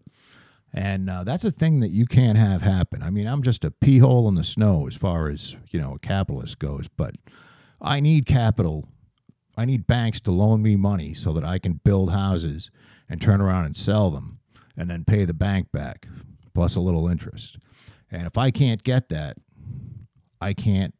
And 0.73 1.09
uh, 1.09 1.23
that's 1.23 1.43
a 1.43 1.51
thing 1.51 1.79
that 1.79 1.91
you 1.91 2.05
can't 2.05 2.37
have 2.37 2.61
happen. 2.61 3.01
I 3.01 3.09
mean, 3.09 3.25
I'm 3.25 3.41
just 3.41 3.65
a 3.65 3.71
pee 3.71 3.99
hole 3.99 4.27
in 4.27 4.35
the 4.35 4.43
snow 4.43 4.87
as 4.87 4.95
far 4.95 5.29
as, 5.29 5.55
you 5.69 5.81
know, 5.81 5.95
a 5.95 5.99
capitalist 5.99 6.59
goes, 6.59 6.87
but 6.95 7.15
I 7.81 7.99
need 7.99 8.25
capital. 8.25 8.87
I 9.57 9.65
need 9.65 9.87
banks 9.87 10.19
to 10.21 10.31
loan 10.31 10.61
me 10.61 10.75
money 10.75 11.13
so 11.13 11.33
that 11.33 11.43
I 11.43 11.57
can 11.57 11.79
build 11.83 12.11
houses 12.11 12.69
and 13.09 13.21
turn 13.21 13.41
around 13.41 13.65
and 13.65 13.75
sell 13.75 14.11
them 14.11 14.39
and 14.75 14.89
then 14.89 15.03
pay 15.03 15.25
the 15.25 15.33
bank 15.33 15.71
back 15.71 16.07
plus 16.53 16.75
a 16.75 16.79
little 16.79 17.07
interest. 17.07 17.57
And 18.11 18.27
if 18.27 18.37
I 18.37 18.51
can't 18.51 18.83
get 18.83 19.09
that, 19.09 19.37
I 20.39 20.53
can't 20.53 20.93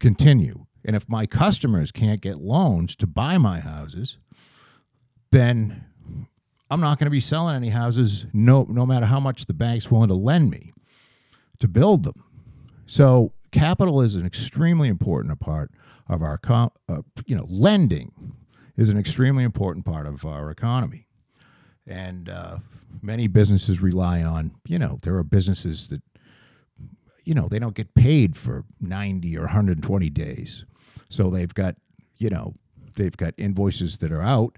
continue. 0.00 0.66
And 0.84 0.96
if 0.96 1.08
my 1.08 1.26
customers 1.26 1.92
can't 1.92 2.20
get 2.20 2.38
loans 2.38 2.96
to 2.96 3.06
buy 3.06 3.38
my 3.38 3.60
houses, 3.60 4.18
then 5.30 5.84
I'm 6.70 6.80
not 6.80 6.98
going 6.98 7.06
to 7.06 7.10
be 7.10 7.20
selling 7.20 7.56
any 7.56 7.70
houses 7.70 8.26
no 8.32 8.66
no 8.68 8.84
matter 8.84 9.06
how 9.06 9.20
much 9.20 9.46
the 9.46 9.54
bank's 9.54 9.90
willing 9.90 10.08
to 10.08 10.14
lend 10.14 10.50
me 10.50 10.72
to 11.60 11.68
build 11.68 12.04
them. 12.04 12.24
So 12.86 13.32
capital 13.50 14.00
is 14.00 14.14
an 14.14 14.26
extremely 14.26 14.88
important 14.88 15.40
part 15.40 15.70
of 16.08 16.22
our 16.22 16.40
uh, 16.48 17.02
you 17.26 17.36
know 17.36 17.46
lending 17.48 18.34
is 18.76 18.88
an 18.88 18.98
extremely 18.98 19.44
important 19.44 19.84
part 19.84 20.06
of 20.06 20.24
our 20.24 20.50
economy, 20.50 21.06
and 21.86 22.28
uh, 22.28 22.58
many 23.02 23.26
businesses 23.26 23.80
rely 23.80 24.22
on 24.22 24.52
you 24.66 24.78
know 24.78 24.98
there 25.02 25.16
are 25.16 25.24
businesses 25.24 25.88
that 25.88 26.02
you 27.24 27.34
know 27.34 27.48
they 27.48 27.58
don't 27.58 27.74
get 27.74 27.94
paid 27.94 28.36
for 28.36 28.64
90 28.80 29.36
or 29.36 29.42
120 29.42 30.10
days, 30.10 30.64
so 31.08 31.30
they've 31.30 31.52
got 31.54 31.76
you 32.16 32.30
know 32.30 32.54
they've 32.96 33.16
got 33.16 33.34
invoices 33.36 33.98
that 33.98 34.12
are 34.12 34.22
out 34.22 34.56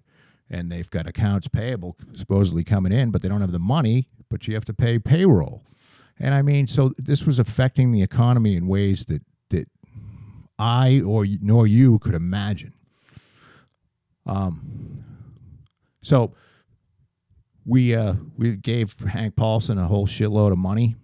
and 0.51 0.71
they've 0.71 0.91
got 0.91 1.07
accounts 1.07 1.49
payable 1.49 1.97
supposedly 2.15 2.65
coming 2.65 2.93
in, 2.93 3.11
but 3.11 3.23
they 3.23 3.29
don't 3.29 3.41
have 3.41 3.53
the 3.53 3.59
money, 3.59 4.09
but 4.29 4.49
you 4.49 4.55
have 4.55 4.65
to 4.65 4.75
pay 4.75 4.99
payroll. 4.99 5.63
And 6.19 6.35
I 6.35 6.43
mean, 6.43 6.67
so 6.67 6.93
this 6.99 7.25
was 7.25 7.39
affecting 7.39 7.93
the 7.93 8.03
economy 8.03 8.57
in 8.57 8.67
ways 8.67 9.07
that 9.07 9.23
that 9.51 9.69
I 10.59 11.01
or 11.01 11.27
nor 11.41 11.67
you 11.67 11.99
could 11.99 12.15
imagine. 12.15 12.75
Um, 14.27 15.05
so 16.03 16.35
we 17.65 17.95
uh, 17.95 18.15
we 18.37 18.57
gave 18.57 18.95
Hank 19.01 19.37
Paulson 19.37 19.79
a 19.79 19.87
whole 19.87 20.07
shitload 20.07 20.53
of 20.53 20.59
money, 20.59 20.97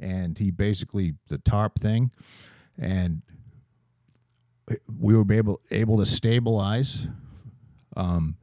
and 0.00 0.36
he 0.38 0.50
basically 0.50 1.14
the 1.28 1.38
TARP 1.38 1.80
thing, 1.80 2.10
and 2.78 3.22
we 4.98 5.14
were 5.14 5.30
able 5.32 5.60
able 5.70 5.98
to 5.98 6.06
stabilize 6.06 7.06
um, 7.96 8.36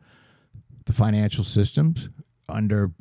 the 0.91 0.97
financial 0.97 1.45
systems 1.45 2.10
under 2.49 2.91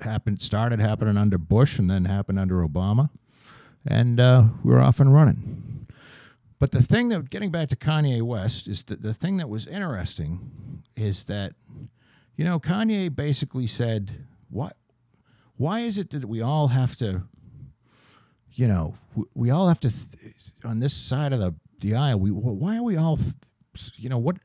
happened 0.00 0.40
started 0.40 0.78
happening 0.78 1.16
under 1.16 1.36
Bush 1.36 1.78
and 1.78 1.90
then 1.90 2.04
happened 2.04 2.38
under 2.38 2.66
Obama, 2.66 3.10
and 3.84 4.20
uh, 4.20 4.44
we 4.62 4.72
were 4.72 4.80
off 4.80 5.00
and 5.00 5.12
running. 5.12 5.88
But 6.60 6.70
the 6.70 6.82
thing 6.82 7.08
that 7.08 7.28
getting 7.28 7.50
back 7.50 7.68
to 7.70 7.76
Kanye 7.76 8.22
West 8.22 8.68
is 8.68 8.84
that 8.84 9.02
the 9.02 9.12
thing 9.12 9.36
that 9.38 9.48
was 9.48 9.66
interesting 9.66 10.82
is 10.96 11.24
that 11.24 11.54
you 12.36 12.44
know 12.44 12.60
Kanye 12.60 13.14
basically 13.14 13.66
said 13.66 14.24
what 14.48 14.76
why 15.56 15.80
is 15.80 15.98
it 15.98 16.10
that 16.10 16.24
we 16.26 16.40
all 16.40 16.68
have 16.68 16.94
to 16.96 17.22
you 18.52 18.68
know 18.68 18.96
we 19.34 19.50
all 19.50 19.66
have 19.66 19.80
to 19.80 19.90
th- 19.90 20.34
on 20.64 20.78
this 20.78 20.94
side 20.94 21.32
of 21.32 21.40
the 21.40 21.54
the 21.80 21.96
aisle 21.96 22.20
we 22.20 22.30
why 22.30 22.76
are 22.76 22.82
we 22.82 22.96
all 22.96 23.18
you 23.96 24.08
know 24.08 24.18
what 24.18 24.36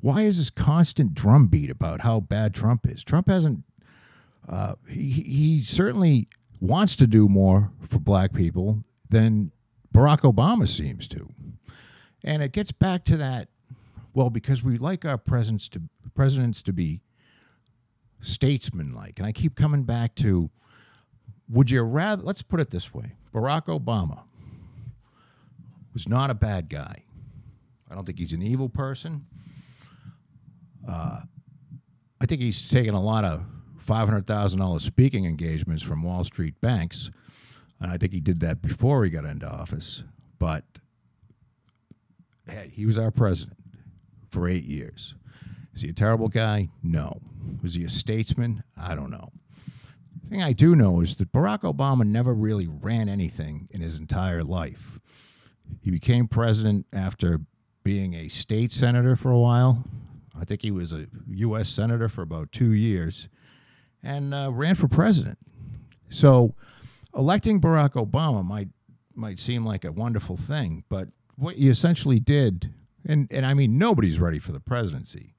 why 0.00 0.22
is 0.22 0.38
this 0.38 0.50
constant 0.50 1.14
drumbeat 1.14 1.70
about 1.70 2.00
how 2.00 2.20
bad 2.20 2.54
Trump 2.54 2.88
is? 2.88 3.04
Trump 3.04 3.28
hasn't 3.28 3.64
uh, 4.48 4.74
he, 4.88 5.22
he 5.22 5.62
certainly 5.62 6.28
wants 6.60 6.96
to 6.96 7.06
do 7.06 7.28
more 7.28 7.70
for 7.88 7.98
black 7.98 8.32
people 8.32 8.84
than 9.08 9.52
Barack 9.94 10.20
Obama 10.20 10.68
seems 10.68 11.06
to. 11.08 11.28
And 12.24 12.42
it 12.42 12.52
gets 12.52 12.72
back 12.72 13.04
to 13.06 13.16
that, 13.16 13.48
well, 14.12 14.30
because 14.30 14.62
we 14.62 14.76
like 14.76 15.04
our 15.04 15.18
presidents 15.18 15.68
to, 15.70 15.82
presidents 16.14 16.62
to 16.62 16.72
be 16.72 17.00
statesmanlike. 18.20 19.18
And 19.18 19.26
I 19.26 19.32
keep 19.32 19.56
coming 19.56 19.84
back 19.84 20.14
to 20.16 20.50
would 21.48 21.70
you 21.70 21.82
rather, 21.82 22.22
let's 22.22 22.42
put 22.42 22.60
it 22.60 22.70
this 22.70 22.94
way 22.94 23.12
Barack 23.34 23.66
Obama 23.66 24.20
was 25.92 26.08
not 26.08 26.30
a 26.30 26.34
bad 26.34 26.68
guy. 26.68 27.04
I 27.90 27.94
don't 27.94 28.04
think 28.04 28.18
he's 28.18 28.32
an 28.32 28.42
evil 28.42 28.68
person. 28.68 29.26
Uh, 30.88 31.20
I 32.20 32.26
think 32.26 32.40
he's 32.40 32.68
taken 32.68 32.94
a 32.94 33.02
lot 33.02 33.24
of 33.24 33.42
$500,000 33.86 34.80
speaking 34.80 35.24
engagements 35.24 35.82
from 35.82 36.02
Wall 36.02 36.24
Street 36.24 36.60
banks. 36.60 37.10
And 37.80 37.90
I 37.90 37.96
think 37.96 38.12
he 38.12 38.20
did 38.20 38.40
that 38.40 38.60
before 38.60 39.04
he 39.04 39.10
got 39.10 39.24
into 39.24 39.48
office. 39.48 40.04
But 40.38 40.64
hey, 42.48 42.70
he 42.72 42.86
was 42.86 42.98
our 42.98 43.10
president 43.10 43.56
for 44.30 44.48
eight 44.48 44.64
years. 44.64 45.14
Is 45.74 45.82
he 45.82 45.88
a 45.88 45.94
terrible 45.94 46.28
guy? 46.28 46.68
No. 46.82 47.20
Was 47.62 47.74
he 47.74 47.84
a 47.84 47.88
statesman? 47.88 48.62
I 48.76 48.94
don't 48.94 49.10
know. 49.10 49.30
The 50.22 50.28
thing 50.28 50.42
I 50.42 50.52
do 50.52 50.76
know 50.76 51.00
is 51.00 51.16
that 51.16 51.32
Barack 51.32 51.60
Obama 51.60 52.04
never 52.04 52.34
really 52.34 52.66
ran 52.66 53.08
anything 53.08 53.68
in 53.70 53.80
his 53.80 53.96
entire 53.96 54.44
life. 54.44 55.00
He 55.80 55.90
became 55.90 56.28
president 56.28 56.86
after 56.92 57.40
being 57.82 58.14
a 58.14 58.28
state 58.28 58.72
senator 58.72 59.16
for 59.16 59.30
a 59.30 59.38
while. 59.38 59.84
I 60.40 60.44
think 60.44 60.62
he 60.62 60.70
was 60.70 60.92
a 60.92 61.06
U.S. 61.28 61.68
senator 61.68 62.08
for 62.08 62.22
about 62.22 62.50
two 62.50 62.72
years 62.72 63.28
and 64.02 64.32
uh, 64.32 64.50
ran 64.50 64.74
for 64.74 64.88
president. 64.88 65.38
So 66.08 66.54
electing 67.14 67.60
Barack 67.60 67.92
Obama 67.92 68.44
might 68.44 68.68
might 69.14 69.38
seem 69.38 69.66
like 69.66 69.84
a 69.84 69.92
wonderful 69.92 70.36
thing, 70.36 70.84
but 70.88 71.08
what 71.36 71.56
you 71.56 71.70
essentially 71.70 72.20
did, 72.20 72.72
and, 73.04 73.28
and 73.30 73.44
I 73.44 73.54
mean 73.54 73.76
nobody's 73.76 74.18
ready 74.18 74.38
for 74.38 74.52
the 74.52 74.60
presidency, 74.60 75.34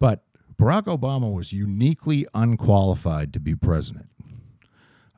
but 0.00 0.24
Barack 0.60 0.84
Obama 0.84 1.32
was 1.32 1.52
uniquely 1.52 2.26
unqualified 2.34 3.32
to 3.34 3.40
be 3.40 3.54
president. 3.54 4.08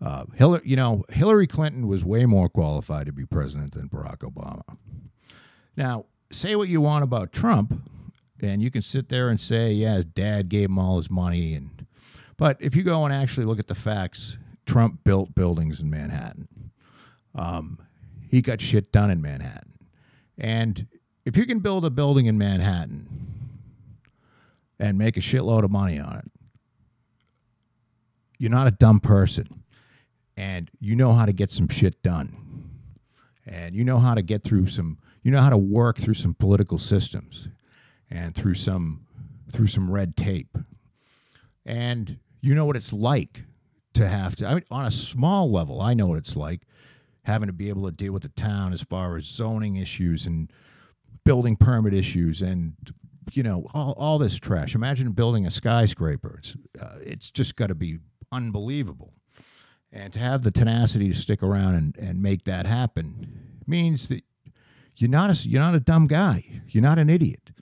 Uh, 0.01 0.25
Hillary, 0.35 0.63
you 0.65 0.77
know, 0.77 1.05
Hillary 1.11 1.47
Clinton 1.47 1.87
was 1.87 2.05
way 2.05 2.27
more 2.27 2.49
qualified 2.49 3.07
to 3.07 3.13
be 3.13 3.25
president 3.25 3.73
than 3.73 3.89
Barack 3.89 4.19
Obama. 4.19 4.63
Now, 5.77 6.07
say 6.33 6.57
what 6.57 6.69
you 6.69 6.81
want 6.81 7.05
about 7.05 7.33
Trump, 7.33 7.89
and 8.43 8.63
you 8.63 8.71
can 8.71 8.83
sit 8.83 9.09
there 9.09 9.29
and 9.29 9.41
say, 9.41 9.73
yeah, 9.73 10.03
dad 10.15 10.49
gave 10.49 10.69
him 10.69 10.79
all 10.79 10.97
his 10.97 11.11
money 11.11 11.55
and 11.55 11.87
but 12.37 12.57
if 12.59 12.75
you 12.75 12.83
go 12.83 13.05
and 13.05 13.15
actually 13.15 13.47
look 13.47 13.61
at 13.61 13.69
the 13.69 13.75
facts, 13.75 14.37
Trump 14.67 15.05
built 15.05 15.35
buildings 15.35 15.81
in 15.81 15.89
Manhattan. 15.89 16.73
um, 17.35 17.79
he 18.29 18.41
got 18.41 18.61
shit 18.61 18.91
done 18.91 19.11
in 19.11 19.21
Manhattan. 19.21 19.75
And 20.39 20.87
if 21.27 21.37
you 21.37 21.45
can 21.45 21.61
build 21.61 21.85
a 21.85 21.91
building 21.91 22.27
in 22.27 22.39
Manhattan 22.39 23.07
and 24.79 24.97
make 24.97 25.19
a 25.19 25.21
shitload 25.21 25.65
of 25.65 25.71
money 25.71 26.01
on 26.01 26.17
it, 26.17 26.31
you're 28.39 28.51
not 28.51 28.67
a 28.67 28.71
dumb 28.71 29.01
person. 29.01 29.63
And 30.37 30.71
you 30.81 30.97
know 30.97 31.13
how 31.13 31.27
to 31.27 31.33
get 31.33 31.51
some 31.51 31.69
shit 31.69 32.03
done. 32.03 32.71
And 33.47 33.77
you 33.77 33.85
know 33.85 33.99
how 33.99 34.15
to 34.15 34.23
get 34.23 34.43
through 34.43 34.69
some, 34.69 34.99
you 35.23 35.31
know 35.31 35.43
how 35.43 35.51
to 35.51 35.59
work 35.59 35.99
through 35.99 36.15
some 36.15 36.33
political 36.35 36.79
systems 36.79 37.49
and 38.13 38.35
through 38.35 38.55
some, 38.55 39.07
through 39.51 39.69
some 39.69 39.91
red 39.91 40.17
tape. 40.17 40.59
And 41.65 42.19
you 42.43 42.55
know 42.55 42.67
what 42.67 42.77
it's 42.77 42.93
like 42.93 43.45
to 43.95 44.07
have 44.07 44.37
to, 44.37 44.47
I 44.47 44.55
mean, 44.55 44.65
on 44.71 44.85
a 44.85 44.91
small 44.91 45.51
level, 45.51 45.81
I 45.81 45.95
know 45.95 46.07
what 46.09 46.19
it's 46.19 46.37
like 46.37 46.63
having 47.25 47.47
to 47.47 47.53
be 47.53 47.69
able 47.69 47.87
to 47.87 47.93
deal 47.93 48.13
with 48.13 48.23
the 48.23 48.29
town 48.29 48.73
as 48.73 48.83
far 48.83 49.17
as 49.17 49.25
zoning 49.25 49.77
issues 49.77 50.27
and 50.27 50.53
building 51.25 51.57
permit 51.57 51.95
issues 51.95 52.43
and 52.43 52.75
you 53.31 53.43
know 53.43 53.69
all, 53.73 53.93
all 53.93 54.19
this 54.19 54.37
trash. 54.37 54.75
Imagine 54.75 55.13
building 55.13 55.47
a 55.47 55.51
skyscraper. 55.51 56.37
It's, 56.39 56.57
uh, 56.81 56.99
it's 57.01 57.31
just 57.31 57.55
got 57.57 57.69
to 57.69 57.75
be 57.75 57.99
unbelievable. 58.33 59.13
And 59.93 60.13
to 60.15 60.19
have 60.19 60.43
the 60.43 60.51
tenacity 60.51 61.09
to 61.09 61.15
stick 61.15 61.43
around 61.43 61.77
and, 61.77 61.97
and 61.97 62.21
make 62.21 62.45
that 62.45 62.67
happen 62.67 63.61
means 63.67 64.09
that 64.09 64.25
you're 64.97 65.11
not 65.11 65.31
a, 65.31 65.49
you're 65.49 65.61
not 65.61 65.75
a 65.75 65.81
dumb 65.81 66.09
guy. 66.09 66.63
You're 66.69 66.83
not 66.83 66.99
an 66.99 67.09
idiot 67.09 67.53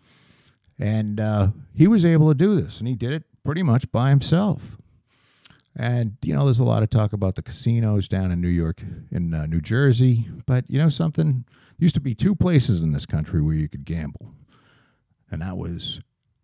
and 0.81 1.21
uh, 1.21 1.49
he 1.75 1.87
was 1.87 2.05
able 2.05 2.29
to 2.29 2.35
do 2.35 2.61
this 2.61 2.79
and 2.79 2.88
he 2.88 2.95
did 2.95 3.12
it 3.12 3.23
pretty 3.45 3.62
much 3.62 3.90
by 3.93 4.11
himself 4.11 4.81
and 5.77 6.16
you 6.23 6.35
know, 6.35 6.45
there's 6.45 6.59
a 6.59 6.64
lot 6.64 6.83
of 6.83 6.90
talk 6.90 7.12
about 7.12 7.37
the 7.37 7.43
casinos 7.43 8.09
down 8.09 8.33
in 8.33 8.40
New 8.40 8.49
York, 8.49 8.83
in 9.11 9.33
uh, 9.33 9.47
New 9.47 9.61
Jersey. 9.61 10.29
But 10.47 10.64
you 10.69 10.79
know 10.79 10.88
something? 10.88 11.45
There 11.47 11.85
used 11.85 11.95
to 11.95 12.01
be 12.01 12.14
two 12.14 12.35
places 12.35 12.81
in 12.81 12.93
this 12.93 13.07
country 13.07 13.40
where 13.40 13.55
you 13.55 13.69
could 13.69 13.85
gamble, 13.85 14.35
and 15.31 15.43
that 15.43 15.57
was 15.57 16.01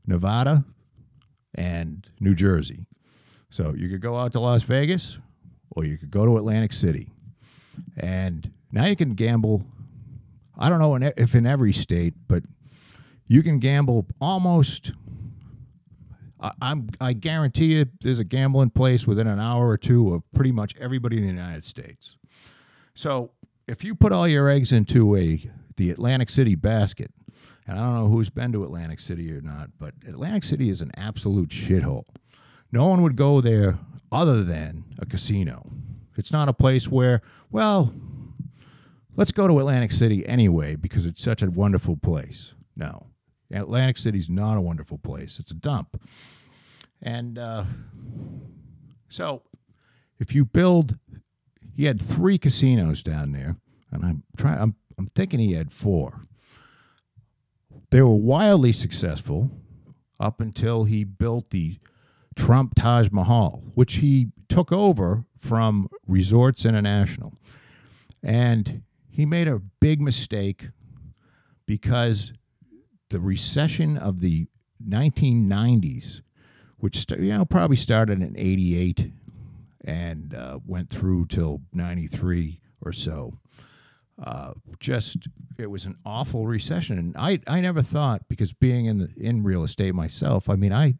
Nevada 0.06 0.64
and 1.54 2.08
New 2.20 2.34
Jersey. 2.34 2.86
So 3.50 3.74
you 3.76 3.88
could 3.88 4.00
go 4.00 4.16
out 4.16 4.32
to 4.32 4.40
Las 4.40 4.62
Vegas, 4.62 5.18
or 5.70 5.84
you 5.84 5.98
could 5.98 6.10
go 6.10 6.24
to 6.24 6.38
Atlantic 6.38 6.72
City, 6.72 7.10
and 7.96 8.52
now 8.70 8.86
you 8.86 8.96
can 8.96 9.14
gamble. 9.14 9.64
I 10.56 10.68
don't 10.70 10.78
know 10.78 11.12
if 11.16 11.34
in 11.34 11.46
every 11.46 11.72
state, 11.72 12.14
but 12.28 12.44
you 13.28 13.42
can 13.42 13.58
gamble 13.58 14.06
almost 14.20 14.92
I, 16.38 16.52
am 16.60 16.88
I 17.00 17.12
guarantee 17.12 17.76
you, 17.76 17.86
there's 18.00 18.18
a 18.18 18.24
gambling 18.24 18.70
place 18.70 19.06
within 19.06 19.26
an 19.26 19.40
hour 19.40 19.68
or 19.68 19.78
two 19.78 20.14
of 20.14 20.22
pretty 20.32 20.52
much 20.52 20.74
everybody 20.78 21.16
in 21.16 21.22
the 21.22 21.28
United 21.28 21.64
States. 21.64 22.16
So 22.94 23.30
if 23.66 23.82
you 23.82 23.94
put 23.94 24.12
all 24.12 24.28
your 24.28 24.48
eggs 24.48 24.72
into 24.72 25.16
a 25.16 25.50
the 25.76 25.90
Atlantic 25.90 26.30
City 26.30 26.54
basket, 26.54 27.10
and 27.66 27.78
I 27.78 27.82
don't 27.82 27.94
know 27.94 28.08
who's 28.08 28.30
been 28.30 28.52
to 28.52 28.64
Atlantic 28.64 29.00
City 29.00 29.30
or 29.32 29.40
not, 29.40 29.70
but 29.78 29.94
Atlantic 30.06 30.44
City 30.44 30.70
is 30.70 30.80
an 30.80 30.90
absolute 30.96 31.50
shithole. 31.50 32.04
No 32.72 32.86
one 32.86 33.02
would 33.02 33.16
go 33.16 33.40
there 33.40 33.78
other 34.10 34.42
than 34.44 34.84
a 34.98 35.06
casino. 35.06 35.70
It's 36.16 36.32
not 36.32 36.48
a 36.48 36.54
place 36.54 36.88
where, 36.88 37.20
well, 37.50 37.92
let's 39.16 39.32
go 39.32 39.46
to 39.46 39.58
Atlantic 39.58 39.92
City 39.92 40.26
anyway 40.26 40.76
because 40.76 41.04
it's 41.04 41.22
such 41.22 41.42
a 41.42 41.50
wonderful 41.50 41.96
place. 41.96 42.52
No. 42.74 43.08
Atlantic 43.50 43.98
City's 43.98 44.28
not 44.28 44.56
a 44.56 44.60
wonderful 44.60 44.98
place. 44.98 45.38
It's 45.38 45.50
a 45.50 45.54
dump. 45.54 46.00
And 47.02 47.38
uh, 47.38 47.64
so 49.08 49.42
if 50.18 50.34
you 50.34 50.44
build, 50.44 50.98
he 51.74 51.84
had 51.84 52.00
three 52.00 52.38
casinos 52.38 53.02
down 53.02 53.32
there, 53.32 53.56
and 53.90 54.04
I'm 54.04 54.22
trying. 54.36 54.60
I'm 54.60 54.74
I'm 54.98 55.06
thinking 55.06 55.40
he 55.40 55.52
had 55.52 55.72
four. 55.72 56.26
They 57.90 58.00
were 58.00 58.14
wildly 58.14 58.72
successful 58.72 59.50
up 60.18 60.40
until 60.40 60.84
he 60.84 61.04
built 61.04 61.50
the 61.50 61.78
Trump 62.34 62.74
Taj 62.74 63.10
Mahal, 63.10 63.62
which 63.74 63.96
he 63.96 64.28
took 64.48 64.72
over 64.72 65.24
from 65.38 65.88
Resorts 66.06 66.64
International. 66.64 67.34
And 68.22 68.82
he 69.08 69.26
made 69.26 69.48
a 69.48 69.60
big 69.80 70.00
mistake 70.00 70.68
because 71.66 72.32
the 73.10 73.20
recession 73.20 73.96
of 73.96 74.20
the 74.20 74.46
1990s, 74.86 76.22
which 76.78 77.06
you 77.10 77.32
know 77.32 77.44
probably 77.44 77.76
started 77.76 78.20
in 78.20 78.36
88 78.36 79.12
and 79.84 80.34
uh, 80.34 80.58
went 80.66 80.90
through 80.90 81.26
till 81.26 81.60
93 81.72 82.60
or 82.80 82.92
so. 82.92 83.38
Uh, 84.22 84.52
just 84.80 85.28
it 85.58 85.70
was 85.70 85.84
an 85.84 85.96
awful 86.04 86.46
recession, 86.46 86.98
and 86.98 87.16
I 87.16 87.40
I 87.46 87.60
never 87.60 87.82
thought 87.82 88.28
because 88.28 88.52
being 88.52 88.86
in 88.86 88.98
the 88.98 89.08
in 89.16 89.42
real 89.42 89.62
estate 89.62 89.94
myself, 89.94 90.48
I 90.48 90.56
mean 90.56 90.72
I 90.72 90.94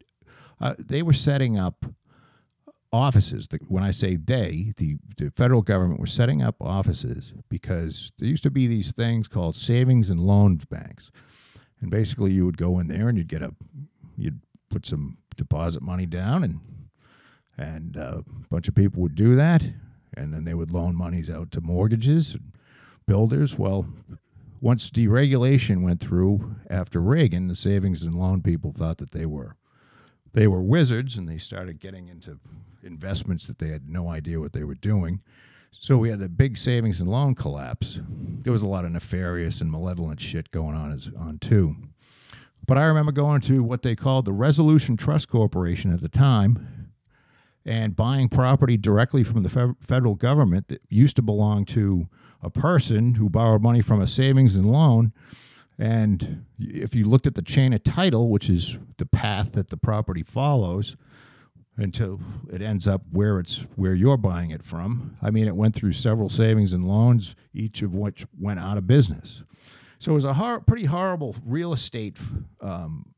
uh, 0.61 0.75
they 0.77 1.01
were 1.01 1.13
setting 1.13 1.57
up 1.57 1.85
offices. 2.91 3.47
When 3.67 3.83
I 3.83 3.91
say 3.91 4.15
they, 4.15 4.73
the, 4.77 4.97
the 5.17 5.31
federal 5.31 5.61
government 5.61 5.99
was 5.99 6.11
setting 6.11 6.41
up 6.41 6.55
offices 6.61 7.33
because 7.49 8.11
there 8.17 8.27
used 8.27 8.43
to 8.43 8.51
be 8.51 8.67
these 8.67 8.91
things 8.91 9.27
called 9.27 9.55
savings 9.55 10.09
and 10.09 10.19
loans 10.19 10.65
banks 10.65 11.11
and 11.81 11.91
basically 11.91 12.31
you 12.31 12.45
would 12.45 12.57
go 12.57 12.79
in 12.79 12.87
there 12.87 13.09
and 13.09 13.17
you'd 13.17 13.27
get 13.27 13.41
a 13.41 13.53
you'd 14.17 14.41
put 14.69 14.85
some 14.85 15.17
deposit 15.35 15.81
money 15.81 16.05
down 16.05 16.43
and 16.43 16.59
and 17.57 17.97
uh, 17.97 18.19
a 18.19 18.47
bunch 18.49 18.67
of 18.67 18.75
people 18.75 19.01
would 19.01 19.15
do 19.15 19.35
that. 19.35 19.63
And 20.15 20.31
then 20.31 20.45
they 20.45 20.53
would 20.53 20.71
loan 20.71 20.95
monies 20.95 21.29
out 21.29 21.51
to 21.51 21.61
mortgages 21.61 22.33
and 22.33 22.51
builders. 23.05 23.57
Well 23.57 23.87
once 24.59 24.89
deregulation 24.89 25.81
went 25.81 25.99
through 25.99 26.55
after 26.69 26.99
Reagan 26.99 27.47
the 27.47 27.55
savings 27.55 28.03
and 28.03 28.15
loan 28.15 28.41
people 28.41 28.71
thought 28.71 28.97
that 28.97 29.11
they 29.11 29.25
were 29.25 29.55
they 30.33 30.47
were 30.47 30.61
wizards 30.61 31.15
and 31.15 31.27
they 31.27 31.37
started 31.37 31.79
getting 31.79 32.07
into 32.07 32.39
investments 32.83 33.47
that 33.47 33.59
they 33.59 33.69
had 33.69 33.89
no 33.89 34.09
idea 34.09 34.39
what 34.39 34.53
they 34.53 34.63
were 34.63 34.75
doing 34.75 35.21
so 35.79 35.97
we 35.97 36.09
had 36.09 36.19
the 36.19 36.29
big 36.29 36.57
savings 36.57 36.99
and 36.99 37.09
loan 37.09 37.35
collapse. 37.35 37.99
There 38.41 38.53
was 38.53 38.61
a 38.61 38.67
lot 38.67 38.85
of 38.85 38.91
nefarious 38.91 39.61
and 39.61 39.71
malevolent 39.71 40.19
shit 40.19 40.51
going 40.51 40.75
on 40.75 40.91
as, 40.91 41.09
on 41.17 41.39
too. 41.39 41.75
But 42.65 42.77
I 42.77 42.83
remember 42.83 43.11
going 43.11 43.41
to 43.41 43.63
what 43.63 43.83
they 43.83 43.95
called 43.95 44.25
the 44.25 44.33
Resolution 44.33 44.97
Trust 44.97 45.29
Corporation 45.29 45.93
at 45.93 46.01
the 46.01 46.09
time 46.09 46.93
and 47.65 47.95
buying 47.95 48.29
property 48.29 48.77
directly 48.77 49.23
from 49.23 49.43
the 49.43 49.75
federal 49.81 50.15
government 50.15 50.69
that 50.69 50.81
used 50.89 51.15
to 51.17 51.21
belong 51.21 51.65
to 51.65 52.07
a 52.41 52.49
person 52.49 53.15
who 53.15 53.29
borrowed 53.29 53.61
money 53.61 53.81
from 53.81 54.01
a 54.01 54.07
savings 54.07 54.55
and 54.55 54.71
loan. 54.71 55.11
And 55.77 56.45
if 56.59 56.95
you 56.95 57.05
looked 57.05 57.27
at 57.27 57.35
the 57.35 57.41
chain 57.41 57.73
of 57.73 57.83
title, 57.83 58.29
which 58.29 58.49
is 58.49 58.77
the 58.97 59.05
path 59.05 59.51
that 59.53 59.69
the 59.69 59.77
property 59.77 60.23
follows, 60.23 60.95
until 61.77 62.19
it 62.51 62.61
ends 62.61 62.87
up 62.87 63.03
where 63.11 63.39
it's 63.39 63.63
where 63.75 63.93
you're 63.93 64.17
buying 64.17 64.51
it 64.51 64.63
from. 64.63 65.15
I 65.21 65.29
mean, 65.29 65.47
it 65.47 65.55
went 65.55 65.75
through 65.75 65.93
several 65.93 66.29
savings 66.29 66.73
and 66.73 66.87
loans, 66.87 67.35
each 67.53 67.81
of 67.81 67.93
which 67.93 68.25
went 68.39 68.59
out 68.59 68.77
of 68.77 68.87
business. 68.87 69.43
So 69.99 70.11
it 70.11 70.15
was 70.15 70.25
a 70.25 70.33
hor- 70.33 70.61
pretty 70.61 70.85
horrible 70.85 71.35
real 71.45 71.73
estate 71.73 72.17
um, 72.61 73.13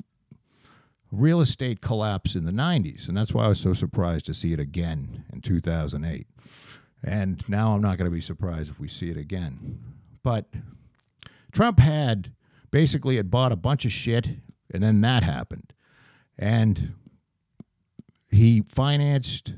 real 1.12 1.42
estate 1.42 1.82
collapse 1.82 2.36
in 2.36 2.46
the 2.46 2.52
90s, 2.52 3.08
and 3.08 3.18
that's 3.18 3.34
why 3.34 3.46
I 3.46 3.48
was 3.48 3.60
so 3.60 3.74
surprised 3.74 4.26
to 4.28 4.34
see 4.34 4.54
it 4.54 4.60
again 4.60 5.26
in 5.34 5.42
2008. 5.42 6.28
And 7.04 7.44
now 7.48 7.74
I'm 7.74 7.82
not 7.82 7.98
going 7.98 8.10
to 8.10 8.14
be 8.14 8.22
surprised 8.22 8.70
if 8.70 8.80
we 8.80 8.88
see 8.88 9.10
it 9.10 9.18
again. 9.18 9.80
But 10.22 10.46
Trump 11.52 11.80
had 11.80 12.34
basically 12.72 13.16
had 13.16 13.32
bought 13.32 13.52
a 13.52 13.56
bunch 13.56 13.86
of 13.86 13.92
shit, 13.92 14.28
and 14.72 14.84
then 14.84 15.02
that 15.02 15.24
happened. 15.24 15.74
And 16.38 16.94
he 18.30 18.64
financed 18.68 19.54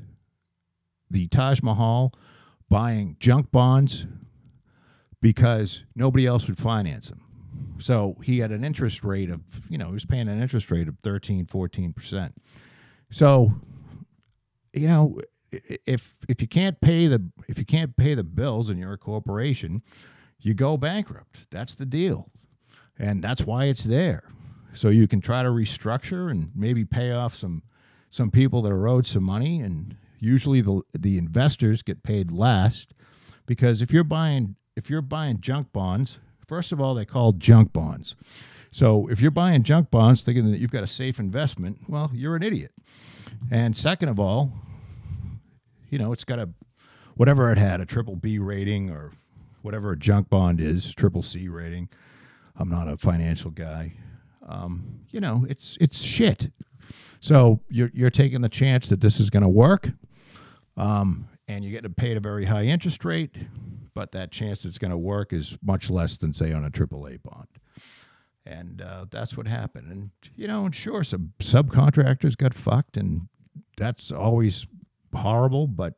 the 1.10 1.28
Taj 1.28 1.62
Mahal 1.62 2.12
buying 2.68 3.16
junk 3.20 3.50
bonds 3.50 4.06
because 5.20 5.84
nobody 5.94 6.26
else 6.26 6.46
would 6.48 6.58
finance 6.58 7.08
them. 7.08 7.20
So 7.78 8.16
he 8.22 8.38
had 8.38 8.50
an 8.50 8.64
interest 8.64 9.04
rate 9.04 9.30
of, 9.30 9.40
you 9.68 9.76
know, 9.76 9.88
he 9.88 9.92
was 9.92 10.04
paying 10.04 10.28
an 10.28 10.40
interest 10.40 10.70
rate 10.70 10.88
of 10.88 10.98
13, 11.02 11.46
14%. 11.46 12.32
So, 13.10 13.52
you 14.72 14.88
know, 14.88 15.20
if 15.50 16.14
if 16.28 16.40
you 16.40 16.48
can't 16.48 16.80
pay 16.80 17.08
the 17.08 17.22
if 17.46 17.58
you 17.58 17.66
can't 17.66 17.94
pay 17.96 18.14
the 18.14 18.22
bills 18.22 18.70
and 18.70 18.78
you're 18.78 18.94
a 18.94 18.98
corporation, 18.98 19.82
you 20.38 20.54
go 20.54 20.76
bankrupt. 20.76 21.46
That's 21.50 21.74
the 21.74 21.84
deal. 21.84 22.30
And 22.98 23.22
that's 23.22 23.42
why 23.42 23.66
it's 23.66 23.84
there. 23.84 24.24
So 24.74 24.88
you 24.88 25.06
can 25.06 25.20
try 25.20 25.42
to 25.42 25.50
restructure 25.50 26.30
and 26.30 26.50
maybe 26.54 26.84
pay 26.84 27.12
off 27.12 27.36
some 27.36 27.62
some 28.12 28.30
people 28.30 28.60
that 28.60 28.70
are 28.70 28.86
owed 28.86 29.06
some 29.06 29.24
money, 29.24 29.60
and 29.60 29.96
usually 30.20 30.60
the 30.60 30.82
the 30.92 31.16
investors 31.16 31.82
get 31.82 32.02
paid 32.02 32.30
last 32.30 32.92
because 33.46 33.80
if 33.80 33.90
you're 33.90 34.04
buying 34.04 34.54
if 34.76 34.90
you're 34.90 35.00
buying 35.00 35.40
junk 35.40 35.72
bonds, 35.72 36.18
first 36.46 36.72
of 36.72 36.80
all, 36.80 36.94
they 36.94 37.06
call 37.06 37.32
junk 37.32 37.72
bonds. 37.72 38.14
So 38.70 39.08
if 39.08 39.20
you're 39.20 39.30
buying 39.30 39.62
junk 39.62 39.90
bonds 39.90 40.20
thinking 40.20 40.50
that 40.50 40.58
you've 40.58 40.70
got 40.70 40.84
a 40.84 40.88
safe 40.88 41.18
investment, 41.18 41.78
well, 41.88 42.10
you're 42.12 42.36
an 42.36 42.42
idiot. 42.42 42.72
And 43.50 43.74
second 43.74 44.10
of 44.10 44.20
all, 44.20 44.52
you 45.88 45.98
know, 45.98 46.12
it's 46.12 46.24
got 46.24 46.38
a 46.38 46.50
whatever 47.16 47.50
it 47.50 47.56
had, 47.58 47.80
a 47.80 47.86
triple 47.86 48.16
B 48.16 48.38
rating 48.38 48.90
or 48.90 49.12
whatever 49.62 49.92
a 49.92 49.98
junk 49.98 50.28
bond 50.28 50.60
is, 50.60 50.92
triple 50.92 51.22
C 51.22 51.48
rating. 51.48 51.88
I'm 52.56 52.68
not 52.68 52.88
a 52.88 52.98
financial 52.98 53.50
guy. 53.50 53.94
Um, 54.46 55.00
you 55.10 55.20
know, 55.20 55.46
it's 55.48 55.78
it's 55.80 56.02
shit. 56.02 56.52
So 57.22 57.60
you're 57.68 57.92
you're 57.94 58.10
taking 58.10 58.40
the 58.40 58.48
chance 58.48 58.88
that 58.88 59.00
this 59.00 59.20
is 59.20 59.30
going 59.30 59.44
to 59.44 59.48
work, 59.48 59.90
um, 60.76 61.28
and 61.46 61.64
you're 61.64 61.72
getting 61.72 61.94
paid 61.94 62.16
a 62.16 62.20
very 62.20 62.46
high 62.46 62.64
interest 62.64 63.04
rate, 63.04 63.36
but 63.94 64.10
that 64.10 64.32
chance 64.32 64.64
it's 64.64 64.76
going 64.76 64.90
to 64.90 64.98
work 64.98 65.32
is 65.32 65.56
much 65.62 65.88
less 65.88 66.16
than 66.16 66.34
say 66.34 66.52
on 66.52 66.64
a 66.64 66.70
AAA 66.70 67.22
bond. 67.22 67.46
And 68.44 68.82
uh, 68.82 69.04
that's 69.08 69.36
what 69.36 69.46
happened. 69.46 69.92
And 69.92 70.10
you 70.34 70.48
know, 70.48 70.64
and 70.64 70.74
sure, 70.74 71.04
some 71.04 71.32
subcontractors 71.38 72.36
got 72.36 72.54
fucked, 72.54 72.96
and 72.96 73.28
that's 73.76 74.10
always 74.10 74.66
horrible. 75.14 75.68
But 75.68 75.94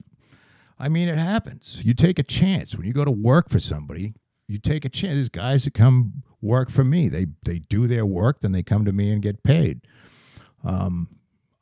I 0.78 0.90
mean, 0.90 1.08
it 1.08 1.16
happens. 1.16 1.80
You 1.82 1.94
take 1.94 2.18
a 2.18 2.22
chance 2.22 2.76
when 2.76 2.87
you 2.87 2.92
go 2.92 3.06
to 3.06 3.10
work 3.10 3.48
for 3.48 3.60
somebody. 3.60 4.12
You 4.46 4.58
take 4.58 4.84
a 4.84 4.90
chance. 4.90 5.14
There's 5.14 5.30
guys 5.30 5.64
that 5.64 5.72
come 5.72 6.22
work 6.42 6.68
for 6.70 6.84
me. 6.84 7.08
They 7.08 7.28
they 7.46 7.60
do 7.60 7.87
their 7.87 8.04
work, 8.04 8.42
then 8.42 8.52
they 8.52 8.62
come 8.62 8.84
to 8.84 8.92
me 8.92 9.10
and 9.10 9.22
get 9.22 9.42
paid. 9.42 9.80
Um, 10.64 11.08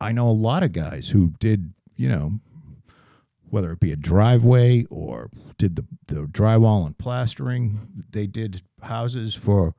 I 0.03 0.11
know 0.11 0.29
a 0.29 0.31
lot 0.31 0.65
of 0.65 0.73
guys 0.73 1.11
who 1.11 1.35
did, 1.39 1.75
you 1.97 2.09
know, 2.09 2.41
whether 3.49 3.71
it 3.71 3.79
be 3.79 3.93
a 3.93 3.97
driveway 3.97 4.85
or 4.91 5.31
did 5.59 5.77
the, 5.77 5.85
the 6.09 6.23
drywall 6.23 6.87
and 6.87 6.99
plastering. 6.99 8.05
They 8.11 8.27
did 8.27 8.63
houses 8.83 9.35
for 9.37 9.77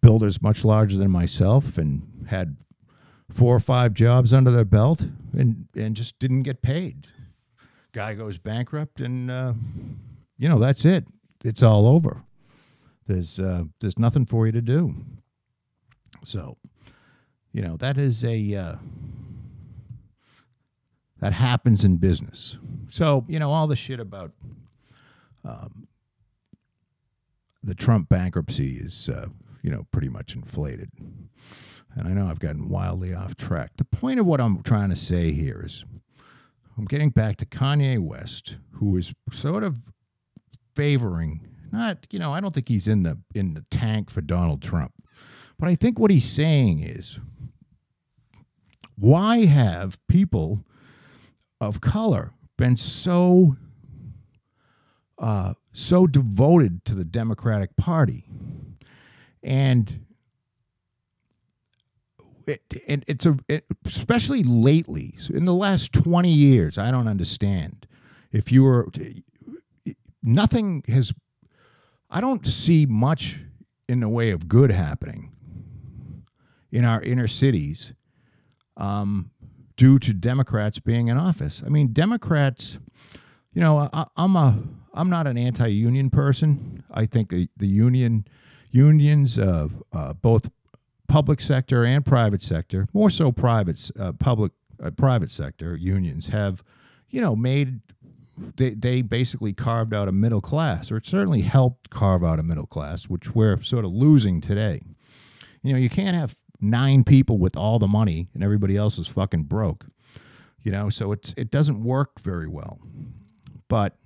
builders 0.00 0.40
much 0.40 0.64
larger 0.64 0.96
than 0.96 1.10
myself 1.10 1.76
and 1.76 2.26
had 2.30 2.56
four 3.30 3.54
or 3.54 3.60
five 3.60 3.92
jobs 3.92 4.32
under 4.32 4.50
their 4.50 4.64
belt 4.64 5.04
and, 5.36 5.66
and 5.76 5.94
just 5.94 6.18
didn't 6.18 6.44
get 6.44 6.62
paid. 6.62 7.08
Guy 7.92 8.14
goes 8.14 8.38
bankrupt 8.38 9.00
and, 9.00 9.30
uh, 9.30 9.52
you 10.38 10.48
know, 10.48 10.58
that's 10.58 10.86
it. 10.86 11.04
It's 11.44 11.62
all 11.62 11.86
over. 11.86 12.22
There's, 13.06 13.38
uh, 13.38 13.64
there's 13.80 13.98
nothing 13.98 14.24
for 14.24 14.46
you 14.46 14.52
to 14.52 14.62
do. 14.62 14.94
So, 16.24 16.56
you 17.52 17.60
know, 17.60 17.76
that 17.76 17.98
is 17.98 18.24
a, 18.24 18.54
uh, 18.54 18.76
that 21.26 21.32
happens 21.32 21.82
in 21.82 21.96
business. 21.96 22.56
So, 22.88 23.24
you 23.26 23.40
know, 23.40 23.50
all 23.50 23.66
the 23.66 23.74
shit 23.74 23.98
about 23.98 24.30
um, 25.44 25.88
the 27.64 27.74
Trump 27.74 28.08
bankruptcy 28.08 28.76
is, 28.76 29.08
uh, 29.08 29.26
you 29.60 29.72
know, 29.72 29.88
pretty 29.90 30.08
much 30.08 30.36
inflated. 30.36 30.92
And 31.96 32.06
I 32.06 32.10
know 32.10 32.28
I've 32.28 32.38
gotten 32.38 32.68
wildly 32.68 33.12
off 33.12 33.36
track. 33.36 33.72
The 33.76 33.84
point 33.84 34.20
of 34.20 34.26
what 34.26 34.40
I'm 34.40 34.62
trying 34.62 34.90
to 34.90 34.94
say 34.94 35.32
here 35.32 35.64
is 35.66 35.84
I'm 36.78 36.84
getting 36.84 37.10
back 37.10 37.38
to 37.38 37.44
Kanye 37.44 37.98
West, 37.98 38.54
who 38.74 38.96
is 38.96 39.12
sort 39.32 39.64
of 39.64 39.78
favoring 40.76 41.40
not, 41.72 42.06
you 42.12 42.20
know, 42.20 42.32
I 42.32 42.38
don't 42.38 42.54
think 42.54 42.68
he's 42.68 42.86
in 42.86 43.02
the 43.02 43.18
in 43.34 43.54
the 43.54 43.64
tank 43.68 44.10
for 44.10 44.20
Donald 44.20 44.62
Trump. 44.62 44.92
But 45.58 45.68
I 45.68 45.74
think 45.74 45.98
what 45.98 46.12
he's 46.12 46.30
saying 46.30 46.84
is 46.84 47.18
why 48.94 49.46
have 49.46 49.98
people 50.06 50.64
of 51.60 51.80
color 51.80 52.32
been 52.56 52.76
so 52.76 53.56
uh, 55.18 55.54
so 55.72 56.06
devoted 56.06 56.84
to 56.84 56.94
the 56.94 57.04
Democratic 57.04 57.76
Party, 57.76 58.26
and 59.42 60.04
it, 62.46 62.62
and 62.86 63.04
it's 63.06 63.26
a 63.26 63.36
it, 63.48 63.64
especially 63.84 64.42
lately 64.42 65.14
so 65.18 65.34
in 65.34 65.44
the 65.44 65.54
last 65.54 65.92
twenty 65.92 66.32
years. 66.32 66.78
I 66.78 66.90
don't 66.90 67.08
understand 67.08 67.86
if 68.32 68.52
you 68.52 68.62
were 68.64 68.88
nothing 70.22 70.84
has. 70.88 71.12
I 72.08 72.20
don't 72.20 72.46
see 72.46 72.86
much 72.86 73.40
in 73.88 74.00
the 74.00 74.08
way 74.08 74.30
of 74.30 74.48
good 74.48 74.70
happening 74.70 75.32
in 76.70 76.84
our 76.84 77.02
inner 77.02 77.28
cities. 77.28 77.92
Um, 78.76 79.30
due 79.76 79.98
to 79.98 80.12
Democrats 80.12 80.78
being 80.78 81.08
in 81.08 81.16
office. 81.16 81.62
I 81.64 81.68
mean, 81.68 81.92
Democrats, 81.92 82.78
you 83.52 83.60
know, 83.60 83.90
I, 83.92 84.06
am 84.16 84.36
a 84.36 84.58
I'm 84.94 85.10
not 85.10 85.26
an 85.26 85.36
anti-union 85.36 86.10
person. 86.10 86.84
I 86.90 87.06
think 87.06 87.30
the 87.30 87.48
the 87.56 87.68
union 87.68 88.26
unions, 88.70 89.38
uh, 89.38 89.68
uh, 89.92 90.12
both 90.14 90.50
public 91.08 91.40
sector 91.40 91.84
and 91.84 92.04
private 92.04 92.42
sector, 92.42 92.88
more 92.92 93.10
so 93.10 93.32
private 93.32 93.90
uh, 93.98 94.12
public 94.12 94.52
uh, 94.82 94.90
private 94.90 95.30
sector 95.30 95.76
unions 95.76 96.28
have, 96.28 96.62
you 97.08 97.20
know, 97.20 97.36
made 97.36 97.80
they 98.56 98.70
they 98.70 99.02
basically 99.02 99.52
carved 99.52 99.94
out 99.94 100.08
a 100.08 100.12
middle 100.12 100.40
class, 100.40 100.90
or 100.90 100.96
it 100.96 101.06
certainly 101.06 101.42
helped 101.42 101.90
carve 101.90 102.24
out 102.24 102.38
a 102.38 102.42
middle 102.42 102.66
class, 102.66 103.04
which 103.04 103.34
we're 103.34 103.62
sort 103.62 103.84
of 103.84 103.92
losing 103.92 104.40
today. 104.40 104.82
You 105.62 105.72
know, 105.72 105.78
you 105.78 105.90
can't 105.90 106.16
have 106.16 106.36
nine 106.60 107.04
people 107.04 107.38
with 107.38 107.56
all 107.56 107.78
the 107.78 107.86
money 107.86 108.28
and 108.34 108.42
everybody 108.42 108.76
else 108.76 108.98
is 108.98 109.08
fucking 109.08 109.44
broke. 109.44 109.86
You 110.62 110.72
know, 110.72 110.88
so 110.90 111.12
it's 111.12 111.32
it 111.36 111.50
doesn't 111.50 111.84
work 111.84 112.20
very 112.20 112.48
well. 112.48 112.80
But 113.68 113.96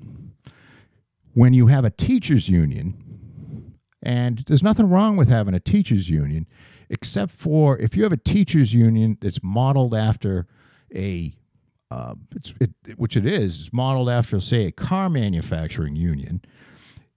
when 1.33 1.55
you 1.55 1.69
have 1.69 1.85
a 1.85 1.91
teachers 1.91 2.49
union, 2.49 3.75
and 4.03 4.45
there's 4.47 4.63
nothing 4.63 4.89
wrong 4.89 5.17
with 5.17 5.29
having 5.29 5.55
a 5.55 5.61
teachers 5.61 6.11
union, 6.11 6.47
except 6.89 7.33
for 7.33 7.79
if 7.79 7.97
you 7.97 8.03
have 8.03 8.13
a 8.13 8.19
teachers 8.19 8.75
union 8.75 9.17
that's 9.21 9.43
modeled 9.43 9.95
after 9.95 10.47
a 10.95 11.35
uh, 11.91 12.15
it, 12.61 12.71
which 12.97 13.17
it 13.17 13.27
is, 13.27 13.61
it's 13.61 13.73
modeled 13.73 14.09
after, 14.09 14.41
say, 14.41 14.67
a 14.67 14.73
car 14.73 15.11
manufacturing 15.11 15.97
union. 15.97 16.41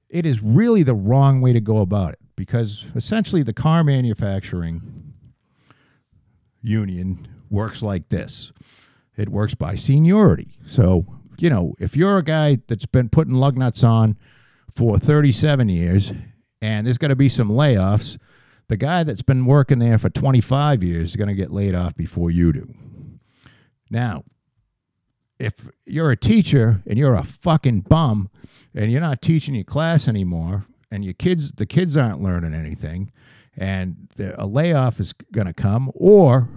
It 0.10 0.26
is 0.26 0.41
really 0.41 0.84
the 0.84 0.96
wrong 0.96 1.41
way 1.41 1.54
to 1.54 1.62
go 1.62 1.78
about 1.78 2.13
it 2.13 2.19
because 2.36 2.86
essentially 2.96 3.43
the 3.43 3.54
car 3.54 3.84
manufacturing 3.84 5.12
union 6.63 7.28
works 7.49 7.84
like 7.84 8.10
this 8.10 8.52
it 9.15 9.30
works 9.30 9.54
by 9.56 9.76
seniority. 9.76 10.58
So, 10.65 11.06
you 11.38 11.49
know, 11.49 11.76
if 11.80 11.95
you're 11.95 12.17
a 12.17 12.23
guy 12.23 12.60
that's 12.67 12.86
been 12.86 13.10
putting 13.10 13.36
lug 13.36 13.58
nuts 13.58 13.84
on 13.84 14.17
for 14.76 14.97
37 14.97 15.69
years 15.69 16.12
and 16.62 16.88
there's 16.88 16.97
going 16.97 17.10
to 17.10 17.15
be 17.15 17.30
some 17.30 17.49
layoffs, 17.49 18.17
the 18.69 18.78
guy 18.78 19.04
that's 19.04 19.21
been 19.21 19.45
working 19.45 19.80
there 19.80 19.97
for 19.97 20.10
25 20.10 20.84
years 20.84 21.12
is 21.12 21.15
going 21.15 21.28
to 21.28 21.36
get 21.36 21.52
laid 21.52 21.76
off 21.76 21.95
before 21.95 22.32
you 22.32 22.54
do. 22.54 22.73
Now, 23.89 24.23
if 25.38 25.54
you're 25.86 26.12
a 26.12 26.17
teacher 26.17 26.82
and 26.88 26.97
you're 26.97 27.15
a 27.15 27.23
fucking 27.23 27.82
bum 27.82 28.30
and 28.73 28.91
you're 28.91 29.02
not 29.02 29.21
teaching 29.21 29.54
your 29.54 29.63
class 29.63 30.08
anymore 30.08 30.65
and 30.89 31.04
your 31.04 31.13
kids 31.13 31.52
the 31.52 31.65
kids 31.65 31.97
aren't 31.97 32.21
learning 32.21 32.54
anything 32.54 33.12
and 33.58 34.10
the, 34.16 34.42
a 34.42 34.46
layoff 34.46 35.00
is 35.00 35.13
going 35.32 35.48
to 35.48 35.54
come, 35.54 35.92
or 35.94 36.50